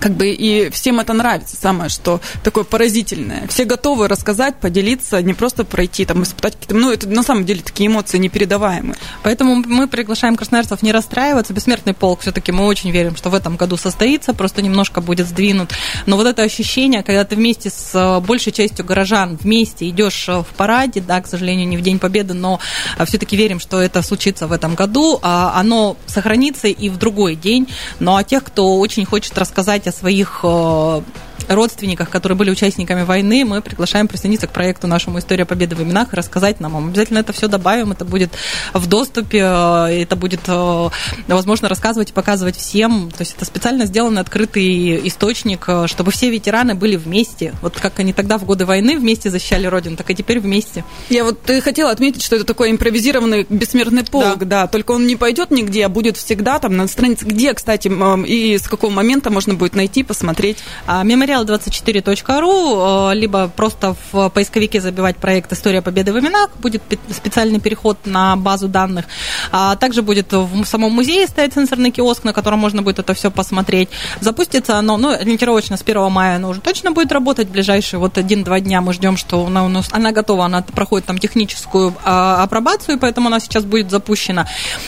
как 0.00 0.12
бы 0.12 0.30
и 0.30 0.70
всем 0.70 0.98
это 0.98 1.12
нравится, 1.12 1.56
самое, 1.56 1.90
что 1.90 2.20
такое 2.42 2.64
поразительное. 2.64 3.46
Все 3.48 3.64
готовы 3.64 4.08
рассказать, 4.08 4.56
поделиться, 4.56 5.22
не 5.22 5.34
просто 5.34 5.64
пройти, 5.64 6.04
там, 6.06 6.22
испытать 6.22 6.54
какие-то... 6.54 6.74
Ну, 6.74 6.90
это 6.90 7.06
на 7.08 7.22
самом 7.22 7.44
деле 7.44 7.60
такие 7.60 7.88
эмоции 7.88 8.18
непередаваемые. 8.18 8.96
Поэтому 9.22 9.56
мы 9.56 9.86
приглашаем 9.86 10.36
красноярцев 10.36 10.82
не 10.82 10.90
расстраиваться. 10.90 11.52
Бессмертный 11.52 11.92
полк 11.92 12.20
все-таки 12.20 12.50
мы 12.50 12.64
очень 12.64 12.90
верим, 12.90 13.14
что 13.14 13.28
в 13.28 13.34
этом 13.34 13.56
году 13.56 13.76
состоится, 13.76 14.32
просто 14.32 14.62
немножко 14.62 15.02
будет 15.02 15.28
сдвинут. 15.28 15.72
Но 16.06 16.16
вот 16.16 16.26
это 16.26 16.42
ощущение, 16.42 17.02
когда 17.02 17.24
ты 17.24 17.36
вместе 17.36 17.68
с 17.68 17.90
э, 17.94 18.20
большей 18.20 18.52
частью 18.52 18.84
горожан 18.84 19.36
вместе 19.36 19.88
идешь 19.88 20.28
э, 20.28 20.40
в 20.40 20.46
параде, 20.56 21.00
да, 21.00 21.20
к 21.20 21.26
сожалению, 21.26 21.68
не 21.68 21.76
в 21.76 21.82
День 21.82 21.98
Победы, 21.98 22.32
но 22.32 22.58
э, 22.96 23.04
все-таки 23.04 23.36
верим, 23.36 23.60
что 23.60 23.80
это 23.80 24.00
случится 24.00 24.46
в 24.46 24.52
этом 24.52 24.74
году, 24.74 25.18
а 25.22 25.52
оно 25.60 25.98
сохранится 26.06 26.68
и 26.68 26.88
в 26.88 26.96
другой 26.96 27.34
день. 27.34 27.68
Ну 27.98 28.16
а 28.16 28.24
тех, 28.24 28.44
кто 28.44 28.78
очень 28.78 29.04
хочет 29.04 29.36
рассказать 29.36 29.89
своих 29.92 30.40
э, 30.42 31.02
родственниках, 31.48 32.10
которые 32.10 32.36
были 32.36 32.50
участниками 32.50 33.02
войны, 33.02 33.44
мы 33.44 33.62
приглашаем 33.62 34.08
присоединиться 34.08 34.46
к 34.46 34.52
проекту 34.52 34.86
нашему 34.86 35.18
«История 35.18 35.44
победы 35.44 35.76
в 35.76 35.82
именах» 35.82 36.12
и 36.12 36.16
рассказать 36.16 36.60
нам. 36.60 36.72
Мы 36.72 36.90
обязательно 36.90 37.18
это 37.18 37.32
все 37.32 37.48
добавим, 37.48 37.92
это 37.92 38.04
будет 38.04 38.32
в 38.72 38.86
доступе, 38.86 39.38
э, 39.38 40.02
это 40.02 40.16
будет 40.16 40.40
э, 40.46 40.88
возможно 41.28 41.68
рассказывать 41.68 42.10
и 42.10 42.12
показывать 42.12 42.56
всем. 42.56 43.10
То 43.10 43.22
есть 43.22 43.34
это 43.36 43.44
специально 43.44 43.86
сделанный 43.86 44.20
открытый 44.20 45.06
источник, 45.08 45.64
э, 45.66 45.86
чтобы 45.86 46.10
все 46.10 46.30
ветераны 46.30 46.74
были 46.74 46.96
вместе. 46.96 47.54
Вот 47.62 47.78
как 47.80 47.98
они 47.98 48.12
тогда 48.12 48.38
в 48.38 48.44
годы 48.44 48.66
войны 48.66 48.98
вместе 48.98 49.30
защищали 49.30 49.66
Родину, 49.66 49.96
так 49.96 50.10
и 50.10 50.14
теперь 50.14 50.40
вместе. 50.40 50.84
Я 51.08 51.24
вот 51.24 51.38
хотела 51.62 51.90
отметить, 51.90 52.22
что 52.22 52.36
это 52.36 52.44
такой 52.44 52.70
импровизированный 52.70 53.46
бессмертный 53.48 54.04
полк, 54.04 54.38
да, 54.40 54.62
да 54.62 54.66
только 54.66 54.92
он 54.92 55.06
не 55.06 55.16
пойдет 55.16 55.50
нигде, 55.50 55.86
а 55.86 55.88
будет 55.88 56.16
всегда 56.16 56.58
там 56.58 56.76
на 56.76 56.86
странице, 56.86 57.24
где, 57.24 57.54
кстати, 57.54 57.90
и 58.26 58.58
с 58.58 58.68
какого 58.68 58.90
момента 58.90 59.30
можно 59.30 59.54
будет 59.54 59.74
найти, 59.74 60.02
посмотреть. 60.02 60.58
А 60.86 61.02
мемори 61.02 61.29
Материал24.ру, 61.30 63.10
э, 63.10 63.14
либо 63.14 63.48
просто 63.48 63.94
в 64.12 64.28
поисковике 64.30 64.80
забивать 64.80 65.16
проект 65.16 65.52
«История 65.52 65.82
победы 65.82 66.12
в 66.12 66.18
именах», 66.18 66.50
будет 66.58 66.82
специальный 67.10 67.60
переход 67.60 67.98
на 68.04 68.36
базу 68.36 68.68
данных. 68.68 69.06
А 69.52 69.76
также 69.76 70.02
будет 70.02 70.32
в 70.32 70.64
самом 70.64 70.92
музее 70.92 71.26
стоять 71.26 71.54
сенсорный 71.54 71.90
киоск, 71.90 72.24
на 72.24 72.32
котором 72.32 72.58
можно 72.58 72.82
будет 72.82 72.98
это 72.98 73.14
все 73.14 73.30
посмотреть. 73.30 73.88
Запустится 74.20 74.76
оно, 74.78 74.96
ну, 74.96 75.10
ориентировочно 75.10 75.76
с 75.76 75.82
1 75.82 76.10
мая 76.10 76.36
оно 76.36 76.50
уже 76.50 76.60
точно 76.60 76.92
будет 76.92 77.12
работать. 77.12 77.48
Ближайшие 77.48 78.00
вот 78.00 78.18
один-два 78.18 78.60
дня 78.60 78.80
мы 78.80 78.92
ждем, 78.92 79.16
что 79.16 79.46
она, 79.46 79.64
у 79.64 79.68
нас, 79.68 79.88
она 79.92 80.12
готова, 80.12 80.46
она 80.46 80.62
проходит 80.62 81.06
там 81.06 81.18
техническую 81.18 81.94
а, 82.04 82.42
апробацию, 82.42 82.98
поэтому 82.98 83.28
она 83.28 83.40
сейчас 83.40 83.64
будет 83.64 83.90
запущена. 83.90 84.46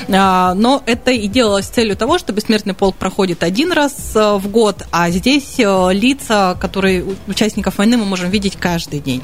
А, 0.08 0.54
но 0.54 0.82
это 0.86 1.10
и 1.10 1.28
делалось 1.28 1.66
с 1.66 1.70
целью 1.70 1.96
того, 1.96 2.18
чтобы 2.18 2.40
Смертный 2.40 2.74
полк 2.74 2.96
проходит 2.96 3.44
один 3.44 3.72
раз 3.72 4.12
э, 4.14 4.34
в 4.34 4.48
год, 4.48 4.82
а 4.90 5.10
здесь 5.10 5.54
э, 5.58 5.88
лица 5.92 6.31
лица, 6.32 6.54
которые 6.58 7.04
участников 7.26 7.78
войны, 7.78 7.96
мы 7.96 8.04
можем 8.04 8.30
видеть 8.30 8.56
каждый 8.58 9.00
день. 9.00 9.22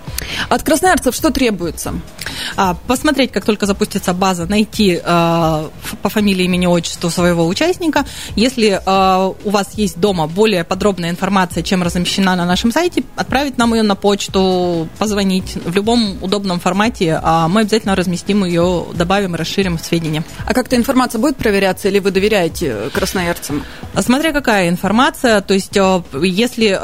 От 0.49 0.62
красноярцев 0.62 1.14
что 1.14 1.31
требуется? 1.31 1.94
А, 2.57 2.75
посмотреть, 2.87 3.33
как 3.33 3.44
только 3.44 3.66
запустится 3.66 4.12
база, 4.12 4.47
найти 4.47 5.01
э, 5.03 5.68
по 6.03 6.09
фамилии, 6.09 6.44
имени, 6.44 6.66
отчеству 6.66 7.11
своего 7.11 7.47
участника. 7.47 8.05
Если 8.37 8.81
э, 8.85 9.35
у 9.44 9.51
вас 9.51 9.75
есть 9.75 9.99
дома 9.99 10.27
более 10.27 10.64
подробная 10.64 11.11
информация, 11.11 11.62
чем 11.62 11.83
размещена 11.83 12.37
на 12.37 12.44
нашем 12.44 12.73
сайте, 12.73 13.03
отправить 13.16 13.59
нам 13.59 13.75
ее 13.75 13.83
на 13.83 13.94
почту, 13.94 14.88
позвонить 14.99 15.57
в 15.64 15.75
любом 15.75 16.23
удобном 16.23 16.61
формате. 16.61 17.21
А 17.23 17.49
мы 17.49 17.62
обязательно 17.62 17.97
разместим 17.97 18.44
ее, 18.44 18.85
добавим 18.94 19.35
и 19.35 19.38
расширим 19.38 19.79
сведения. 19.79 20.23
А 20.47 20.55
как-то 20.55 20.77
информация 20.77 21.21
будет 21.21 21.37
проверяться 21.37 21.88
или 21.88 21.99
вы 21.99 22.11
доверяете 22.11 22.90
красноярцам? 22.92 23.64
Смотря 23.99 24.33
какая 24.33 24.68
информация, 24.68 25.40
то 25.40 25.55
есть 25.55 25.77
если 26.23 26.79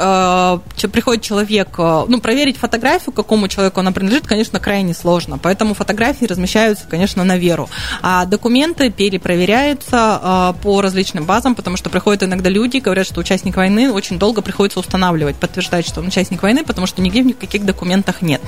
приходит 0.91 1.23
человек, 1.23 1.69
э, 1.77 2.05
ну, 2.07 2.19
проверить 2.19 2.57
фотографию, 2.57 3.13
какому 3.13 3.47
человеку 3.47 3.79
она 3.79 3.91
принадлежит, 3.91 4.27
конечно, 4.27 4.59
крайне 4.59 4.93
сложно. 4.93 5.37
Поэтому 5.37 5.73
фотографии 5.73 6.25
размещаются, 6.25 6.85
конечно, 6.89 7.23
на 7.23 7.37
веру. 7.37 7.69
А 8.01 8.25
документы 8.25 8.89
перепроверяются 8.89 10.53
э, 10.57 10.63
по 10.63 10.81
различным 10.81 11.25
базам, 11.25 11.55
потому 11.55 11.77
что 11.77 11.89
приходят 11.89 12.23
иногда 12.23 12.49
люди, 12.49 12.77
говорят, 12.77 13.05
что 13.05 13.19
участник 13.19 13.55
войны 13.57 13.91
очень 13.91 14.19
долго 14.19 14.41
приходится 14.41 14.79
устанавливать, 14.79 15.35
подтверждать, 15.35 15.87
что 15.87 16.01
он 16.01 16.07
участник 16.07 16.41
войны, 16.41 16.63
потому 16.63 16.87
что 16.87 17.01
нигде 17.01 17.21
в 17.21 17.25
никаких 17.25 17.65
документах 17.65 18.21
нет. 18.21 18.41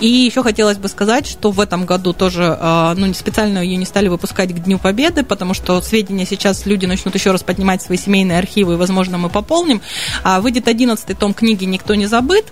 И 0.00 0.06
еще 0.06 0.42
хотелось 0.42 0.78
бы 0.78 0.88
сказать, 0.88 1.26
что 1.26 1.50
в 1.50 1.60
этом 1.60 1.86
году 1.86 2.12
тоже 2.12 2.56
э, 2.60 2.94
ну, 2.96 3.12
специально 3.14 3.58
ее 3.58 3.76
не 3.76 3.86
стали 3.86 4.08
выпускать 4.08 4.52
к 4.52 4.58
Дню 4.58 4.78
Победы, 4.78 5.22
потому 5.22 5.54
что 5.54 5.80
сведения 5.82 6.26
сейчас 6.26 6.66
люди 6.66 6.86
начнут 6.86 7.14
еще 7.14 7.30
раз 7.30 7.42
поднимать 7.42 7.82
свои 7.82 7.98
семейные 7.98 8.38
архивы, 8.38 8.74
и, 8.74 8.76
возможно, 8.76 9.18
мы 9.18 9.28
пополним. 9.28 9.80
А 10.22 10.40
выйдет 10.40 10.68
11 10.68 10.93
том 10.96 11.34
книги 11.34 11.64
«Никто 11.64 11.94
не 11.94 12.06
забыт», 12.06 12.46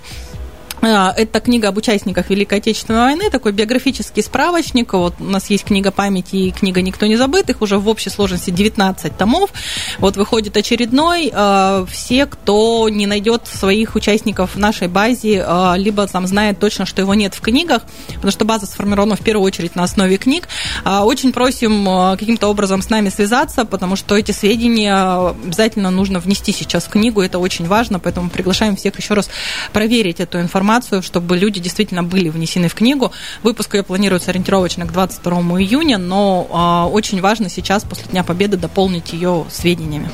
а, 0.85 1.15
это 1.17 1.39
книга 1.39 1.69
об 1.69 1.77
участниках 1.77 2.29
Великой 2.29 2.59
Отечественной 2.59 3.03
войны, 3.03 3.31
такой 3.31 3.53
биографический 3.53 4.21
справочник. 4.21 4.93
Вот 4.95 5.15
у 5.21 5.25
нас 5.25 5.49
есть 5.49 5.65
книга 5.65 5.93
памяти 5.93 6.37
и 6.37 6.51
книга 6.51 6.83
«Никто 6.83 7.07
не 7.07 7.15
забыт». 7.15 7.49
Их 7.51 7.63
уже 7.63 7.79
в 7.79 7.89
общей 7.89 8.11
сложности 8.11 8.51
19 8.51 9.17
томов. 9.17 9.51
Вот 9.99 10.17
выходит 10.17 10.57
очередной. 10.57 11.31
А, 11.33 11.87
все, 11.89 12.27
кто 12.27 12.89
не 12.89 13.07
найдет 13.07 13.47
своих 13.47 13.95
участников 13.95 14.57
в 14.57 14.59
нашей 14.59 14.89
базе, 14.89 15.45
а, 15.47 15.77
либо 15.77 16.05
там 16.09 16.27
знает 16.27 16.59
точно, 16.59 16.85
что 16.85 17.01
его 17.01 17.15
нет 17.15 17.35
в 17.35 17.41
книгах, 17.41 17.83
потому 18.09 18.33
что 18.33 18.45
база 18.45 18.67
сформирована 18.67 19.15
в 19.15 19.21
первую 19.21 19.47
очередь 19.47 19.77
на 19.77 19.85
основе 19.85 20.17
книг, 20.17 20.49
очень 20.85 21.33
просим 21.33 22.17
каким-то 22.19 22.49
образом 22.49 22.83
с 22.83 22.91
нами 22.91 23.09
связаться, 23.09 23.65
потому 23.65 23.97
что 23.97 24.17
эти 24.17 24.33
сведения 24.33 25.31
обязательно 25.31 25.91
нужно 25.91 26.19
внести 26.19 26.53
сейчас 26.53 26.85
в 26.85 26.89
книгу. 26.89 27.21
Это 27.21 27.39
очень 27.39 27.67
важно, 27.67 27.99
поэтому 27.99 28.31
приглашаем 28.31 28.77
всех 28.77 28.99
еще 28.99 29.15
раз 29.15 29.31
проверить 29.73 30.21
эту 30.21 30.41
информацию 30.41 31.03
чтобы 31.13 31.37
люди 31.37 31.61
действительно 31.61 32.03
были 32.03 32.29
внесены 32.29 32.69
в 32.69 32.75
книгу. 32.75 33.13
Выпуск 33.43 33.75
ее 33.75 33.83
планируется 33.83 34.31
ориентировочно 34.31 34.87
к 34.87 34.93
22 34.93 35.33
июня, 35.61 35.99
но 35.99 36.87
э, 36.89 36.93
очень 36.93 37.21
важно 37.21 37.49
сейчас, 37.49 37.85
после 37.85 38.05
Дня 38.11 38.25
Победы, 38.25 38.57
дополнить 38.57 39.13
ее 39.13 39.45
сведениями. 39.51 40.11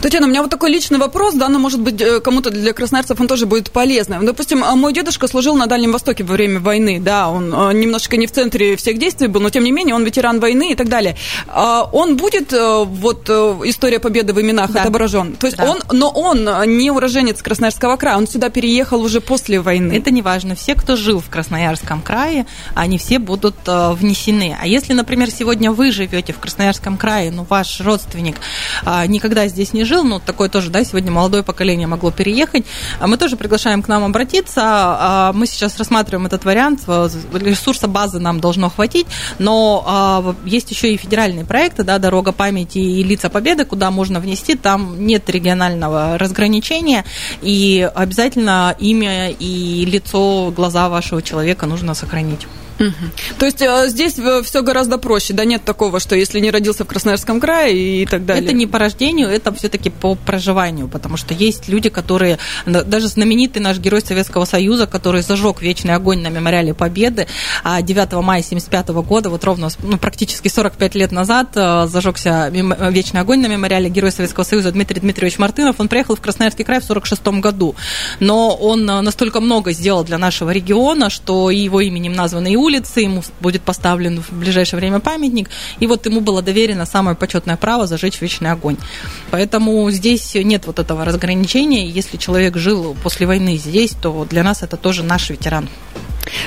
Татьяна, 0.00 0.26
у 0.26 0.30
меня 0.30 0.42
вот 0.42 0.50
такой 0.50 0.70
личный 0.70 0.98
вопрос, 0.98 1.34
да, 1.34 1.48
но, 1.48 1.58
может 1.58 1.80
быть, 1.80 2.00
э, 2.00 2.20
кому-то 2.20 2.50
для 2.50 2.72
красноярцев 2.72 3.20
он 3.20 3.26
тоже 3.26 3.46
будет 3.46 3.70
полезным. 3.70 4.24
Допустим, 4.24 4.62
а, 4.62 4.74
мой 4.76 4.92
дедушка 4.92 5.26
служил 5.26 5.56
на 5.56 5.66
Дальнем 5.66 5.92
Востоке 5.92 6.24
во 6.24 6.34
время 6.34 6.60
войны, 6.60 7.00
да, 7.00 7.28
он 7.28 7.52
э, 7.52 7.72
немножечко 7.72 8.16
не 8.16 8.26
в 8.26 8.32
центре 8.32 8.76
всех 8.76 8.98
действий 8.98 9.26
был, 9.26 9.40
но, 9.40 9.50
тем 9.50 9.64
не 9.64 9.72
менее, 9.72 9.94
он 9.98 10.04
ветеран 10.04 10.40
войны 10.40 10.72
и 10.72 10.74
так 10.74 10.88
далее. 10.88 11.16
А, 11.48 11.82
он 11.92 12.16
будет, 12.16 12.52
э, 12.52 12.84
вот, 12.84 13.28
история 13.28 13.98
победы 13.98 14.32
в 14.32 14.40
именах 14.40 14.72
да. 14.72 14.82
отображен? 14.82 15.36
То 15.36 15.46
есть 15.46 15.58
да. 15.58 15.70
он, 15.70 15.82
но 15.92 16.10
он 16.10 16.48
не 16.78 16.90
уроженец 16.90 17.42
Красноярского 17.42 17.96
края, 17.96 18.16
он 18.16 18.26
сюда 18.26 18.50
переехал 18.50 19.00
уже 19.02 19.20
после 19.20 19.60
войны. 19.60 19.92
Это 19.92 20.10
не 20.10 20.22
важно. 20.22 20.54
Все, 20.54 20.74
кто 20.74 20.96
жил 20.96 21.20
в 21.20 21.28
Красноярском 21.28 22.00
крае, 22.00 22.46
они 22.74 22.98
все 22.98 23.18
будут 23.18 23.56
э, 23.66 23.92
внесены. 23.92 24.56
А 24.60 24.66
если, 24.66 24.92
например, 24.92 25.30
сегодня 25.30 25.72
вы 25.72 25.90
живете 25.90 26.32
в 26.32 26.38
Красноярском 26.38 26.96
крае, 26.96 27.30
но 27.30 27.44
ваш 27.44 27.80
родственник 27.80 28.36
э, 28.84 29.06
никогда 29.06 29.48
здесь 29.48 29.72
не 29.72 29.84
жил, 29.84 30.04
ну, 30.04 30.20
такое 30.20 30.48
тоже, 30.48 30.70
да, 30.70 30.84
сегодня 30.84 31.10
молодое 31.10 31.42
поколение 31.42 31.86
могло 31.86 32.10
переехать, 32.10 32.64
а 33.00 33.06
мы 33.06 33.16
тоже 33.16 33.36
приглашаем 33.36 33.82
к 33.82 33.88
нам 33.88 34.04
обратиться. 34.04 34.62
А 34.64 35.32
мы 35.34 35.46
сейчас 35.46 35.76
рассматриваем 35.78 36.26
этот 36.26 36.44
вариант. 36.44 36.82
Ресурса 37.32 37.88
базы 37.88 38.18
нам 38.18 38.40
должно 38.40 38.70
хватить, 38.70 39.06
но 39.38 39.84
э, 39.88 40.34
есть 40.44 40.70
еще 40.70 40.92
и 40.92 40.96
федеральные 40.96 41.44
проекты, 41.44 41.82
да, 41.82 41.98
«Дорога 41.98 42.32
памяти» 42.32 42.78
и 42.78 43.02
«Лица 43.02 43.30
Победы», 43.30 43.64
куда 43.64 43.90
можно 43.90 44.20
внести, 44.20 44.54
там 44.54 45.06
нет 45.06 45.28
регионального 45.30 46.18
разграничения, 46.18 47.04
и 47.42 47.90
обязательно 47.94 48.76
имя 48.78 49.30
и 49.30 49.84
лицо, 49.84 50.52
глаза 50.54 50.88
вашего 50.88 51.22
человека 51.22 51.66
нужно 51.66 51.94
сохранить. 51.94 52.46
То 53.38 53.46
есть 53.46 53.60
э, 53.60 53.88
здесь 53.88 54.18
э, 54.18 54.42
все 54.42 54.62
гораздо 54.62 54.98
проще, 54.98 55.34
да, 55.34 55.44
нет 55.44 55.64
такого, 55.64 55.98
что 55.98 56.14
если 56.14 56.38
не 56.38 56.50
родился 56.50 56.84
в 56.84 56.86
Красноярском 56.86 57.40
крае 57.40 58.02
и 58.02 58.06
так 58.06 58.24
далее. 58.24 58.44
Это 58.44 58.52
не 58.52 58.66
по 58.66 58.78
рождению, 58.78 59.28
это 59.28 59.52
все-таки 59.52 59.90
по 59.90 60.14
проживанию, 60.14 60.88
потому 60.88 61.16
что 61.16 61.34
есть 61.34 61.68
люди, 61.68 61.88
которые, 61.88 62.38
даже 62.66 63.08
знаменитый 63.08 63.60
наш 63.60 63.78
герой 63.78 64.00
Советского 64.00 64.44
Союза, 64.44 64.86
который 64.86 65.22
зажег 65.22 65.60
вечный 65.60 65.94
огонь 65.94 66.20
на 66.20 66.28
мемориале 66.28 66.72
Победы, 66.72 67.26
а 67.64 67.82
9 67.82 68.12
мая 68.22 68.42
75 68.42 68.88
года, 68.88 69.30
вот 69.30 69.42
ровно 69.44 69.68
ну, 69.82 69.98
практически 69.98 70.48
45 70.48 70.94
лет 70.94 71.12
назад 71.12 71.48
э, 71.56 71.86
зажегся 71.88 72.48
вечный 72.48 73.20
огонь 73.20 73.40
на 73.40 73.46
мемориале 73.46 73.90
героя 73.90 74.12
Советского 74.12 74.44
Союза 74.44 74.70
Дмитрий 74.70 75.00
Дмитриевич 75.00 75.38
Мартынов, 75.38 75.80
он 75.80 75.88
приехал 75.88 76.14
в 76.14 76.20
Красноярский 76.20 76.64
край 76.64 76.80
в 76.80 76.84
46 76.84 77.26
году, 77.40 77.74
но 78.20 78.54
он 78.54 78.84
настолько 78.84 79.40
много 79.40 79.72
сделал 79.72 80.04
для 80.04 80.18
нашего 80.18 80.50
региона, 80.50 81.10
что 81.10 81.50
его 81.50 81.80
именем 81.80 82.12
названы 82.12 82.52
и 82.52 82.56
улицы, 82.56 82.67
ему 83.00 83.22
будет 83.40 83.62
поставлен 83.62 84.22
в 84.22 84.32
ближайшее 84.32 84.78
время 84.78 85.00
памятник, 85.00 85.50
и 85.80 85.86
вот 85.86 86.06
ему 86.06 86.20
было 86.20 86.42
доверено 86.42 86.86
самое 86.86 87.16
почетное 87.16 87.56
право 87.56 87.86
зажечь 87.86 88.20
вечный 88.20 88.50
огонь. 88.50 88.76
Поэтому 89.30 89.90
здесь 89.90 90.34
нет 90.34 90.66
вот 90.66 90.78
этого 90.78 91.04
разграничения. 91.04 91.86
Если 91.88 92.16
человек 92.16 92.56
жил 92.56 92.96
после 93.02 93.26
войны 93.26 93.56
здесь, 93.56 93.92
то 93.92 94.26
для 94.28 94.42
нас 94.42 94.62
это 94.62 94.76
тоже 94.76 95.02
наш 95.02 95.30
ветеран. 95.30 95.68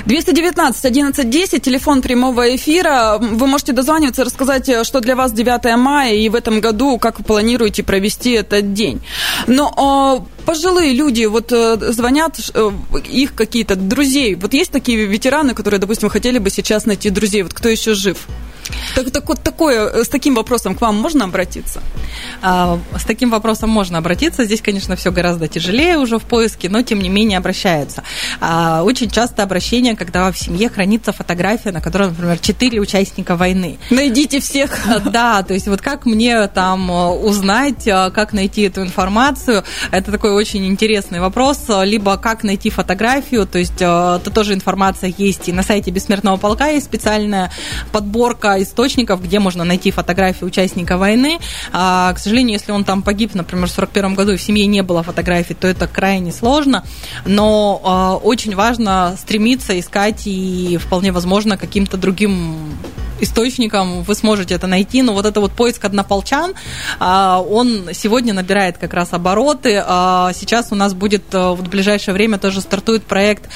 219 0.06 0.86
11 0.86 1.30
10, 1.30 1.62
телефон 1.62 2.02
прямого 2.02 2.56
эфира. 2.56 3.18
Вы 3.20 3.48
можете 3.48 3.74
дозваниваться, 3.74 4.24
рассказать, 4.24 4.86
что 4.86 5.00
для 5.00 5.16
вас 5.16 5.32
9 5.34 5.78
мая 5.78 6.14
и 6.14 6.30
в 6.30 6.36
этом 6.36 6.62
году, 6.62 6.98
как 6.98 7.20
вы 7.20 7.26
планируете 7.26 7.84
провести 7.84 8.32
этот 8.32 8.74
день. 8.74 9.02
Но 9.48 10.26
э, 10.28 10.44
пожилые 10.46 10.94
люди, 10.94 11.26
вот 11.26 11.52
э, 11.52 11.78
звонят 11.92 12.40
э, 12.54 12.72
их 13.12 13.36
какие-то 13.36 13.76
друзей. 13.76 14.36
Вот 14.36 14.54
есть 14.54 14.72
такие 14.72 15.06
ветераны, 15.06 15.54
которые, 15.54 15.80
допустим, 15.80 16.10
хотели 16.10 16.38
бы 16.38 16.50
сейчас 16.50 16.86
найти 16.86 17.10
друзей. 17.10 17.44
Вот 17.44 17.54
кто 17.54 17.70
еще 17.70 17.94
жив? 17.94 18.28
Так, 18.96 19.12
так 19.12 19.28
вот 19.28 19.42
такое, 19.42 19.88
э, 19.88 20.04
с 20.04 20.10
таким 20.10 20.36
вопросом 20.36 20.76
к 20.76 20.82
вам 20.82 20.96
можно 20.96 21.26
обратиться? 21.26 21.82
А, 22.42 22.80
с 22.98 23.04
таким 23.04 23.30
вопросом 23.30 23.70
можно 23.70 23.98
обратиться. 23.98 24.46
Здесь, 24.46 24.62
конечно, 24.62 24.96
все 24.96 25.12
гораздо 25.12 25.48
тяжелее 25.48 25.98
уже 25.98 26.18
в 26.20 26.24
поиске, 26.24 26.70
но 26.70 26.82
тем 26.82 27.00
не 27.00 27.10
менее 27.10 27.38
обращаются. 27.38 28.04
А, 28.40 28.84
очень 28.84 29.10
часто 29.10 29.44
обращение, 29.44 29.96
когда 29.96 30.32
в 30.32 30.38
семье 30.38 30.70
хранится 30.70 31.12
фотография, 31.12 31.72
на 31.72 31.82
которой, 31.82 32.10
например, 32.10 32.38
четыре 32.40 32.80
участника 32.80 33.36
войны. 33.36 33.80
Найдите 33.90 34.40
всех. 34.40 34.72
Да, 35.12 35.44
то 35.44 35.54
есть 35.54 35.68
вот 35.68 35.82
как 35.82 36.06
мне 36.06 36.48
там 36.48 36.90
э, 36.90 37.08
узнать, 37.10 37.88
э, 37.88 38.12
как 38.12 38.34
найти 38.34 38.64
эту 38.64 38.82
информацию, 38.82 39.64
это 39.92 40.12
такой 40.12 40.32
очень 40.32 40.66
интересный 40.68 41.20
вопрос. 41.20 41.66
Либо 41.84 42.18
как 42.18 42.44
найти 42.44 42.70
фотографию, 42.70 43.46
то 43.46 43.58
есть 43.58 43.76
это 43.76 44.32
тоже 44.34 44.54
информация 44.54 45.14
есть 45.18 45.50
и 45.50 45.52
на 45.52 45.64
сайте 45.64 45.92
Бессмертного 45.92 46.38
полка 46.38 46.68
есть 46.68 46.86
специальная 46.86 47.52
подборка 47.92 48.51
источников, 48.60 49.22
где 49.22 49.40
можно 49.40 49.64
найти 49.64 49.92
фотографии 49.92 50.46
участника 50.46 50.98
войны. 50.98 51.40
А, 51.72 52.14
к 52.14 52.20
сожалению, 52.20 52.54
если 52.54 52.72
он 52.72 52.84
там 52.84 53.04
погиб, 53.04 53.36
например, 53.36 53.68
в 53.68 53.72
41 53.72 54.16
году 54.16 54.34
и 54.34 54.38
в 54.38 54.42
семье 54.42 54.66
не 54.66 54.82
было 54.82 55.04
фотографий, 55.04 55.54
то 55.54 55.68
это 55.68 55.88
крайне 55.88 56.32
сложно. 56.32 56.84
Но 57.26 57.82
а, 57.84 58.16
очень 58.16 58.56
важно 58.56 59.16
стремиться 59.18 59.80
искать 59.80 60.24
и 60.26 60.78
вполне 60.78 61.12
возможно 61.12 61.58
каким-то 61.58 61.98
другим 61.98 62.72
источником 63.22 64.04
вы 64.04 64.16
сможете 64.16 64.56
это 64.56 64.68
найти, 64.68 65.02
но 65.02 65.14
вот 65.14 65.26
это 65.26 65.40
вот 65.40 65.52
поиск 65.54 65.86
однополчан, 65.86 66.54
а, 67.00 67.40
он 67.40 67.90
сегодня 67.94 68.34
набирает 68.34 68.78
как 68.78 68.94
раз 68.94 69.14
обороты. 69.14 69.82
А, 69.86 70.32
сейчас 70.34 70.72
у 70.72 70.76
нас 70.76 70.94
будет 70.94 71.24
э, 71.34 71.52
в 71.52 71.68
ближайшее 71.70 72.14
время 72.14 72.38
тоже 72.38 72.62
стартует 72.62 73.04
проект 73.04 73.50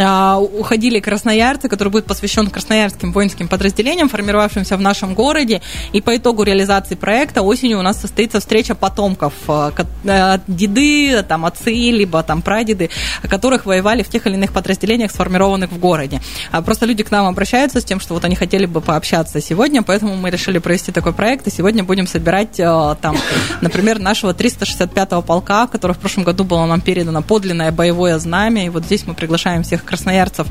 а, 0.00 0.38
«Уходили 0.38 1.00
красноярцы», 1.00 1.68
который 1.68 1.88
будет 1.88 2.06
посвящен 2.06 2.48
красноярским 2.48 3.12
воинским 3.12 3.48
подразделениям, 3.48 4.08
формировавшимся 4.08 4.76
в 4.76 4.80
нашем 4.80 5.14
городе. 5.14 5.62
И 5.92 6.00
по 6.00 6.16
итогу 6.16 6.42
реализации 6.42 6.94
проекта 6.94 7.42
осенью 7.42 7.78
у 7.78 7.82
нас 7.82 8.00
состоится 8.00 8.40
встреча 8.40 8.74
потомков, 8.74 9.34
э, 9.48 10.38
деды, 10.48 11.22
там, 11.22 11.46
отцы, 11.46 11.70
либо 11.70 12.22
там 12.22 12.42
прадеды, 12.42 12.90
которых 13.22 13.66
воевали 13.66 14.02
в 14.02 14.08
тех 14.08 14.26
или 14.26 14.34
иных 14.34 14.52
подразделениях, 14.52 15.10
сформированных 15.10 15.70
в 15.70 15.78
городе. 15.78 16.20
Просто 16.64 16.86
люди 16.86 17.02
к 17.02 17.10
нам 17.10 17.26
обращаются 17.26 17.80
с 17.80 17.84
тем, 17.84 18.00
что 18.00 18.14
вот 18.14 18.24
они 18.24 18.34
хотели 18.34 18.66
бы 18.66 18.80
пообщаться 18.80 19.11
общаться 19.12 19.42
сегодня, 19.42 19.82
поэтому 19.82 20.16
мы 20.16 20.30
решили 20.30 20.58
провести 20.58 20.90
такой 20.90 21.12
проект, 21.12 21.46
и 21.46 21.50
сегодня 21.50 21.84
будем 21.84 22.06
собирать 22.06 22.58
э, 22.58 22.96
там, 23.02 23.16
например, 23.60 23.98
нашего 23.98 24.32
365-го 24.32 25.20
полка, 25.20 25.66
который 25.66 25.92
в 25.92 25.98
прошлом 25.98 26.24
году 26.24 26.44
было 26.44 26.64
нам 26.64 26.80
передано 26.80 27.20
подлинное 27.20 27.70
боевое 27.72 28.18
знамя, 28.18 28.64
и 28.64 28.68
вот 28.70 28.84
здесь 28.84 29.06
мы 29.06 29.12
приглашаем 29.12 29.64
всех 29.64 29.84
красноярцев. 29.84 30.46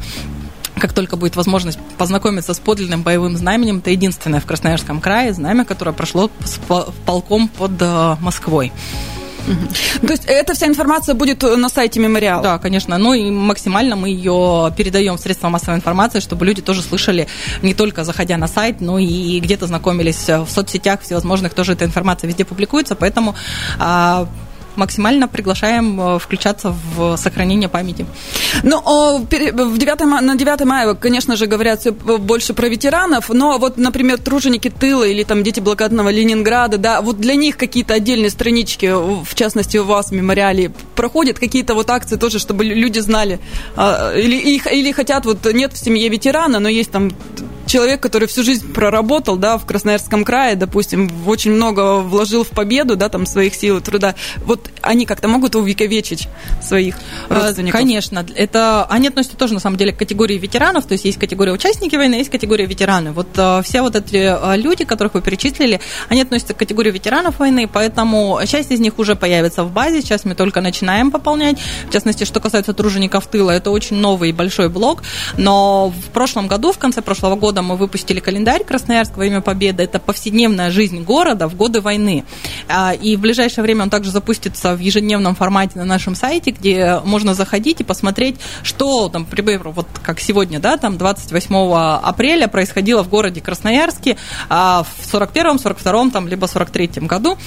Как 0.79 0.93
только 0.93 1.15
будет 1.15 1.35
возможность 1.35 1.79
познакомиться 1.97 2.53
с 2.53 2.59
подлинным 2.59 3.01
боевым 3.01 3.35
знаменем, 3.35 3.79
это 3.79 3.89
единственное 3.89 4.39
в 4.39 4.45
Красноярском 4.45 5.01
крае 5.01 5.33
знамя, 5.33 5.65
которое 5.65 5.93
прошло 5.93 6.29
с 6.43 6.59
полком 7.05 7.47
под 7.47 7.81
э, 7.81 8.15
То 10.01 10.13
есть 10.13 10.25
эта 10.25 10.53
вся 10.53 10.67
информация 10.67 11.15
будет 11.15 11.41
на 11.43 11.69
сайте 11.69 11.99
мемориала? 11.99 12.43
Да, 12.43 12.57
конечно. 12.57 12.97
Ну 12.97 13.13
и 13.13 13.29
максимально 13.29 13.95
мы 13.95 14.09
ее 14.09 14.73
передаем 14.75 15.17
средства 15.17 15.49
массовой 15.49 15.77
информации, 15.77 16.19
чтобы 16.19 16.45
люди 16.45 16.61
тоже 16.61 16.81
слышали, 16.81 17.27
не 17.61 17.73
только 17.73 18.03
заходя 18.03 18.37
на 18.37 18.47
сайт, 18.47 18.81
но 18.81 18.99
и 18.99 19.39
где-то 19.39 19.67
знакомились 19.67 20.27
в 20.27 20.47
соцсетях 20.47 21.01
всевозможных, 21.01 21.53
тоже 21.53 21.73
эта 21.73 21.85
информация 21.85 22.27
везде 22.27 22.45
публикуется, 22.45 22.95
поэтому 22.95 23.35
а, 23.79 24.27
максимально 24.75 25.27
приглашаем 25.27 25.99
э, 25.99 26.19
включаться 26.19 26.75
в 26.95 27.17
сохранение 27.17 27.69
памяти. 27.69 28.05
Ну, 28.63 28.81
в 28.81 29.27
9, 29.27 30.21
на 30.21 30.35
9 30.35 30.65
мая, 30.65 30.93
конечно 30.93 31.35
же, 31.35 31.47
говорят 31.47 31.81
все 31.81 31.91
больше 31.91 32.53
про 32.53 32.67
ветеранов, 32.67 33.29
но 33.29 33.57
вот, 33.57 33.77
например, 33.77 34.19
труженики 34.19 34.69
тыла 34.69 35.03
или 35.03 35.23
там 35.23 35.43
дети 35.43 35.59
блокадного 35.59 36.09
Ленинграда, 36.09 36.77
да, 36.77 37.01
вот 37.01 37.19
для 37.19 37.35
них 37.35 37.57
какие-то 37.57 37.93
отдельные 37.93 38.29
странички, 38.29 38.91
в 38.91 39.35
частности, 39.35 39.77
у 39.77 39.83
вас 39.83 40.09
в 40.09 40.11
мемориале, 40.11 40.71
проходят 40.95 41.39
какие-то 41.39 41.73
вот 41.73 41.89
акции 41.89 42.15
тоже, 42.15 42.39
чтобы 42.39 42.63
люди 42.63 42.99
знали, 42.99 43.39
а, 43.75 44.13
или, 44.15 44.61
или 44.71 44.91
хотят, 44.91 45.25
вот 45.25 45.45
нет 45.53 45.73
в 45.73 45.77
семье 45.77 46.09
ветерана, 46.09 46.59
но 46.59 46.69
есть 46.69 46.91
там 46.91 47.11
человек, 47.71 48.01
который 48.01 48.27
всю 48.27 48.43
жизнь 48.43 48.73
проработал, 48.73 49.37
да, 49.37 49.57
в 49.57 49.65
Красноярском 49.65 50.25
крае, 50.25 50.55
допустим, 50.55 51.09
очень 51.25 51.51
много 51.51 51.99
вложил 51.99 52.43
в 52.43 52.49
победу, 52.49 52.97
да, 52.97 53.07
там, 53.07 53.25
своих 53.25 53.55
сил 53.55 53.77
и 53.77 53.81
труда, 53.81 54.15
вот 54.39 54.69
они 54.81 55.05
как-то 55.05 55.29
могут 55.29 55.55
увековечить 55.55 56.27
своих 56.61 56.97
а, 57.29 57.35
родственников? 57.35 57.79
Конечно. 57.79 58.25
Это, 58.35 58.85
они 58.89 59.07
относятся 59.07 59.37
тоже, 59.37 59.53
на 59.53 59.61
самом 59.61 59.77
деле, 59.77 59.93
к 59.93 59.97
категории 59.97 60.37
ветеранов, 60.37 60.85
то 60.85 60.91
есть 60.91 61.05
есть 61.05 61.17
категория 61.17 61.53
участники 61.53 61.95
войны, 61.95 62.15
есть 62.15 62.29
категория 62.29 62.65
ветераны. 62.65 63.13
Вот 63.13 63.27
э, 63.37 63.61
все 63.63 63.81
вот 63.81 63.95
эти 63.95 64.17
э, 64.17 64.57
люди, 64.57 64.83
которых 64.83 65.13
вы 65.13 65.21
перечислили, 65.21 65.79
они 66.09 66.23
относятся 66.23 66.53
к 66.53 66.57
категории 66.57 66.91
ветеранов 66.91 67.39
войны, 67.39 67.69
поэтому 67.71 68.41
часть 68.47 68.71
из 68.71 68.81
них 68.81 68.99
уже 68.99 69.15
появится 69.15 69.63
в 69.63 69.71
базе, 69.71 70.01
сейчас 70.01 70.25
мы 70.25 70.35
только 70.35 70.59
начинаем 70.59 71.09
пополнять. 71.09 71.57
В 71.87 71.93
частности, 71.93 72.25
что 72.25 72.41
касается 72.41 72.73
тружеников 72.73 73.27
тыла, 73.27 73.51
это 73.51 73.71
очень 73.71 73.95
новый 73.95 74.31
и 74.31 74.33
большой 74.33 74.67
блок, 74.67 75.03
но 75.37 75.89
в 75.89 76.09
прошлом 76.11 76.49
году, 76.49 76.73
в 76.73 76.77
конце 76.77 77.01
прошлого 77.01 77.37
года, 77.37 77.60
мы 77.61 77.75
выпустили 77.75 78.19
календарь 78.19 78.63
Красноярск 78.63 79.17
во 79.17 79.25
имя 79.25 79.41
Победы. 79.41 79.83
Это 79.83 79.99
повседневная 79.99 80.71
жизнь 80.71 81.03
города 81.03 81.47
в 81.47 81.55
годы 81.55 81.81
войны. 81.81 82.23
А, 82.67 82.93
и 82.93 83.15
в 83.15 83.21
ближайшее 83.21 83.63
время 83.63 83.83
он 83.83 83.89
также 83.89 84.11
запустится 84.11 84.75
в 84.75 84.79
ежедневном 84.79 85.35
формате 85.35 85.79
на 85.79 85.85
нашем 85.85 86.15
сайте, 86.15 86.51
где 86.51 86.99
можно 87.03 87.33
заходить 87.33 87.81
и 87.81 87.83
посмотреть, 87.83 88.35
что 88.63 89.09
там, 89.09 89.25
примеру, 89.25 89.71
вот 89.71 89.87
как 90.03 90.19
сегодня, 90.19 90.59
да, 90.59 90.77
там 90.77 90.97
28 90.97 91.73
апреля 92.03 92.47
происходило 92.47 93.03
в 93.03 93.09
городе 93.09 93.41
Красноярске 93.41 94.17
а, 94.49 94.83
в 94.83 95.13
41-м, 95.13 95.57
42-м, 95.57 96.11
там, 96.11 96.27
либо 96.27 96.45
43-м 96.47 97.07
году. 97.07 97.37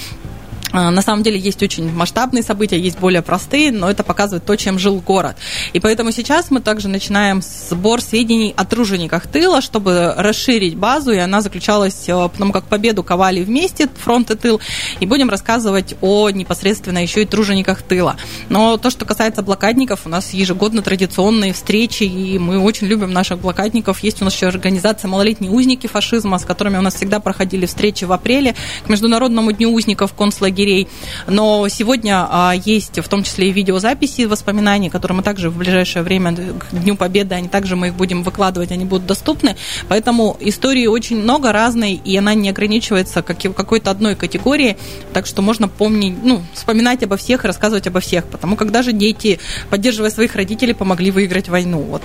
А, 0.75 0.91
на 0.91 1.03
самом 1.03 1.23
деле 1.23 1.39
есть 1.39 1.63
очень 1.63 1.91
масштабные 1.93 2.43
события, 2.43 2.77
есть 2.77 2.99
более 2.99 3.23
простые, 3.23 3.71
но 3.71 3.89
это 3.89 4.03
показывает 4.03 4.45
то, 4.45 4.57
чем 4.57 4.77
жил 4.81 5.01
город. 5.01 5.37
И 5.73 5.79
поэтому 5.79 6.11
сейчас 6.11 6.51
мы 6.51 6.61
также 6.61 6.89
начинаем 6.89 7.43
сбор 7.43 8.03
сведений 8.03 8.53
о 8.57 8.65
тружениках 8.65 9.29
тыла, 9.29 9.61
чтобы 9.61 10.13
расширить 10.17 10.77
базу, 10.77 11.13
и 11.13 11.19
она 11.19 11.43
заключалась, 11.43 12.09
э, 12.09 12.29
потому 12.29 12.53
как 12.53 12.65
победу 12.65 13.05
ковали 13.05 13.45
вместе, 13.45 13.89
фронт 14.03 14.33
и 14.33 14.35
тыл, 14.35 14.61
и 14.99 15.07
будем 15.07 15.31
рассказывать 15.31 15.95
о 16.01 16.29
непосредственно 16.31 17.01
еще 17.01 17.23
и 17.23 17.25
тружениках 17.25 17.83
тыла. 17.83 18.17
Но 18.49 18.77
то, 18.77 18.91
что 18.91 19.05
касается 19.05 19.43
блокадников, 19.43 20.07
у 20.07 20.09
нас 20.09 20.35
ежегодно 20.35 20.83
традиционные 20.83 21.53
встречи, 21.53 22.03
и 22.03 22.37
мы 22.41 22.59
очень 22.59 22.89
любим 22.89 23.13
наших 23.13 23.39
блокадников. 23.39 24.01
Есть 24.01 24.23
у 24.23 24.25
нас 24.25 24.35
еще 24.35 24.49
организация 24.49 25.07
«Малолетние 25.07 25.53
узники 25.53 25.87
фашизма», 25.87 26.41
с 26.41 26.45
которыми 26.45 26.79
у 26.79 26.83
нас 26.83 26.95
всегда 26.95 27.21
проходили 27.21 27.65
встречи 27.67 28.05
в 28.05 28.11
апреле 28.11 28.57
к 28.85 28.89
Международному 28.89 29.53
дню 29.53 29.73
узников 29.73 30.15
концлагеря 30.15 30.64
лагерей. 30.65 30.89
Но 31.27 31.69
сегодня 31.69 32.27
а, 32.29 32.55
есть 32.65 32.99
в 32.99 33.09
том 33.09 33.23
числе 33.23 33.49
и 33.49 33.53
видеозаписи 33.53 34.23
воспоминаний, 34.23 34.91
которые 34.91 35.17
мы 35.17 35.23
также 35.23 35.51
в 35.51 35.59
ближайшее 35.59 36.03
время, 36.03 36.35
к 36.35 36.73
Дню 36.73 36.97
Победы, 36.97 37.35
они 37.35 37.49
также 37.49 37.77
мы 37.77 37.89
их 37.89 37.95
будем 37.95 38.23
выкладывать, 38.23 38.73
они 38.73 38.85
будут 38.85 39.07
доступны. 39.07 39.57
Поэтому 39.89 40.37
истории 40.41 40.87
очень 40.87 41.17
много 41.17 41.53
разной, 41.53 41.93
и 41.93 42.17
она 42.17 42.35
не 42.35 42.51
ограничивается 42.51 43.23
как, 43.23 43.39
какой-то 43.55 43.91
одной 43.91 44.15
категории. 44.15 44.77
Так 45.13 45.27
что 45.27 45.43
можно 45.43 45.69
помнить, 45.69 46.17
ну, 46.23 46.43
вспоминать 46.55 47.03
обо 47.03 47.17
всех 47.17 47.45
и 47.45 47.49
рассказывать 47.49 47.87
обо 47.87 48.01
всех. 48.01 48.25
Потому 48.25 48.57
как 48.57 48.71
даже 48.71 48.93
дети, 48.93 49.39
поддерживая 49.71 50.11
своих 50.11 50.35
родителей, 50.35 50.75
помогли 50.75 51.11
выиграть 51.11 51.49
войну. 51.49 51.81
Вот 51.81 52.03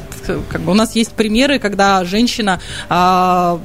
как 0.49 0.61
бы 0.61 0.71
у 0.71 0.75
нас 0.75 0.95
есть 0.95 1.11
примеры, 1.11 1.59
когда 1.59 2.03
женщина 2.03 2.59
а, 2.89 3.59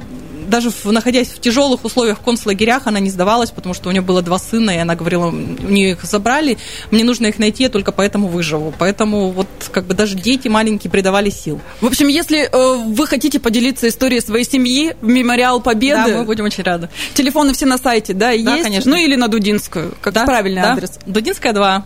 даже 0.47 0.69
в, 0.69 0.85
находясь 0.91 1.29
в 1.29 1.39
тяжелых 1.39 1.83
условиях 1.85 2.19
в 2.19 2.21
концлагерях, 2.21 2.87
она 2.87 2.99
не 2.99 3.09
сдавалась, 3.09 3.51
потому 3.51 3.73
что 3.73 3.89
у 3.89 3.91
нее 3.91 4.01
было 4.01 4.21
два 4.21 4.39
сына, 4.39 4.71
и 4.71 4.77
она 4.77 4.95
говорила, 4.95 5.27
у 5.27 5.31
нее 5.31 5.91
их 5.91 6.03
забрали, 6.03 6.57
мне 6.91 7.03
нужно 7.03 7.27
их 7.27 7.39
найти, 7.39 7.63
я 7.63 7.69
только 7.69 7.91
поэтому 7.91 8.27
выживу. 8.27 8.73
Поэтому 8.77 9.31
вот 9.31 9.47
как 9.71 9.85
бы 9.85 9.93
даже 9.93 10.15
дети 10.15 10.47
маленькие 10.47 10.91
придавали 10.91 11.29
сил. 11.29 11.59
В 11.81 11.87
общем, 11.87 12.07
если 12.07 12.49
э, 12.51 12.75
вы 12.87 13.07
хотите 13.07 13.39
поделиться 13.39 13.87
историей 13.87 14.21
своей 14.21 14.45
семьи 14.45 14.95
в 15.01 15.07
Мемориал 15.07 15.61
Победы... 15.61 16.11
Да, 16.11 16.17
мы 16.19 16.23
будем 16.25 16.45
очень 16.45 16.63
рады. 16.63 16.89
Телефоны 17.13 17.53
все 17.53 17.65
на 17.65 17.77
сайте, 17.77 18.13
да, 18.13 18.31
есть? 18.31 18.45
Да, 18.45 18.63
конечно. 18.63 18.91
Ну 18.91 18.97
или 18.97 19.15
на 19.15 19.27
Дудинскую, 19.27 19.93
как 20.01 20.13
да, 20.13 20.25
правильный 20.25 20.61
да. 20.61 20.73
адрес? 20.73 20.99
Дудинская 21.05 21.53
2. 21.53 21.85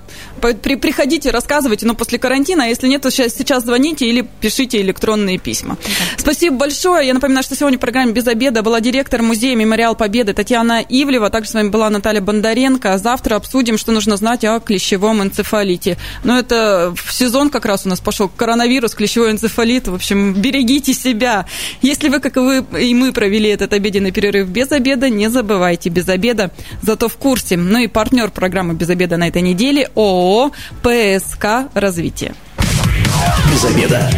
При, 0.61 0.75
приходите, 0.75 1.31
рассказывайте, 1.31 1.85
но 1.85 1.95
после 1.95 2.17
карантина, 2.17 2.65
а 2.65 2.67
если 2.67 2.87
нет, 2.87 3.01
то 3.01 3.11
сейчас, 3.11 3.33
сейчас 3.33 3.63
звоните 3.63 4.05
или 4.05 4.27
пишите 4.41 4.81
электронные 4.81 5.37
письма. 5.37 5.77
Да. 5.81 5.89
Спасибо 6.17 6.57
большое. 6.57 7.07
Я 7.07 7.13
напоминаю, 7.13 7.43
что 7.43 7.55
сегодня 7.55 7.77
в 7.77 7.81
программе 7.81 8.13
«Без 8.13 8.27
обеда» 8.27 8.48
Победа 8.49 8.63
была 8.63 8.81
директор 8.81 9.21
музея 9.21 9.55
«Мемориал 9.55 9.93
Победы» 9.93 10.33
Татьяна 10.33 10.81
Ивлева. 10.81 11.29
Также 11.29 11.51
с 11.51 11.53
вами 11.53 11.69
была 11.69 11.87
Наталья 11.91 12.19
Бондаренко. 12.19 12.97
Завтра 12.97 13.35
обсудим, 13.35 13.77
что 13.77 13.91
нужно 13.91 14.17
знать 14.17 14.43
о 14.43 14.59
клещевом 14.59 15.21
энцефалите. 15.21 15.99
Но 16.23 16.39
это 16.39 16.91
в 16.95 17.13
сезон 17.13 17.51
как 17.51 17.65
раз 17.67 17.85
у 17.85 17.89
нас 17.89 17.99
пошел 17.99 18.27
коронавирус, 18.27 18.95
клещевой 18.95 19.29
энцефалит. 19.29 19.87
В 19.87 19.93
общем, 19.93 20.33
берегите 20.33 20.95
себя. 20.95 21.45
Если 21.83 22.09
вы, 22.09 22.19
как 22.19 22.37
и 22.37 22.39
вы, 22.39 22.65
и 22.81 22.95
мы 22.95 23.11
провели 23.11 23.51
этот 23.51 23.71
обеденный 23.71 24.11
перерыв 24.11 24.47
без 24.47 24.71
обеда, 24.71 25.11
не 25.11 25.29
забывайте, 25.29 25.89
без 25.89 26.09
обеда, 26.09 26.49
зато 26.81 27.07
в 27.07 27.17
курсе. 27.17 27.55
Ну 27.55 27.77
и 27.77 27.85
партнер 27.85 28.31
программы 28.31 28.73
«Без 28.73 28.89
обеда» 28.89 29.17
на 29.17 29.27
этой 29.27 29.43
неделе 29.43 29.91
ООО 29.93 30.53
«ПСК 30.81 31.69
Развитие». 31.75 32.33
Без 33.51 33.63
обеда. 33.63 34.09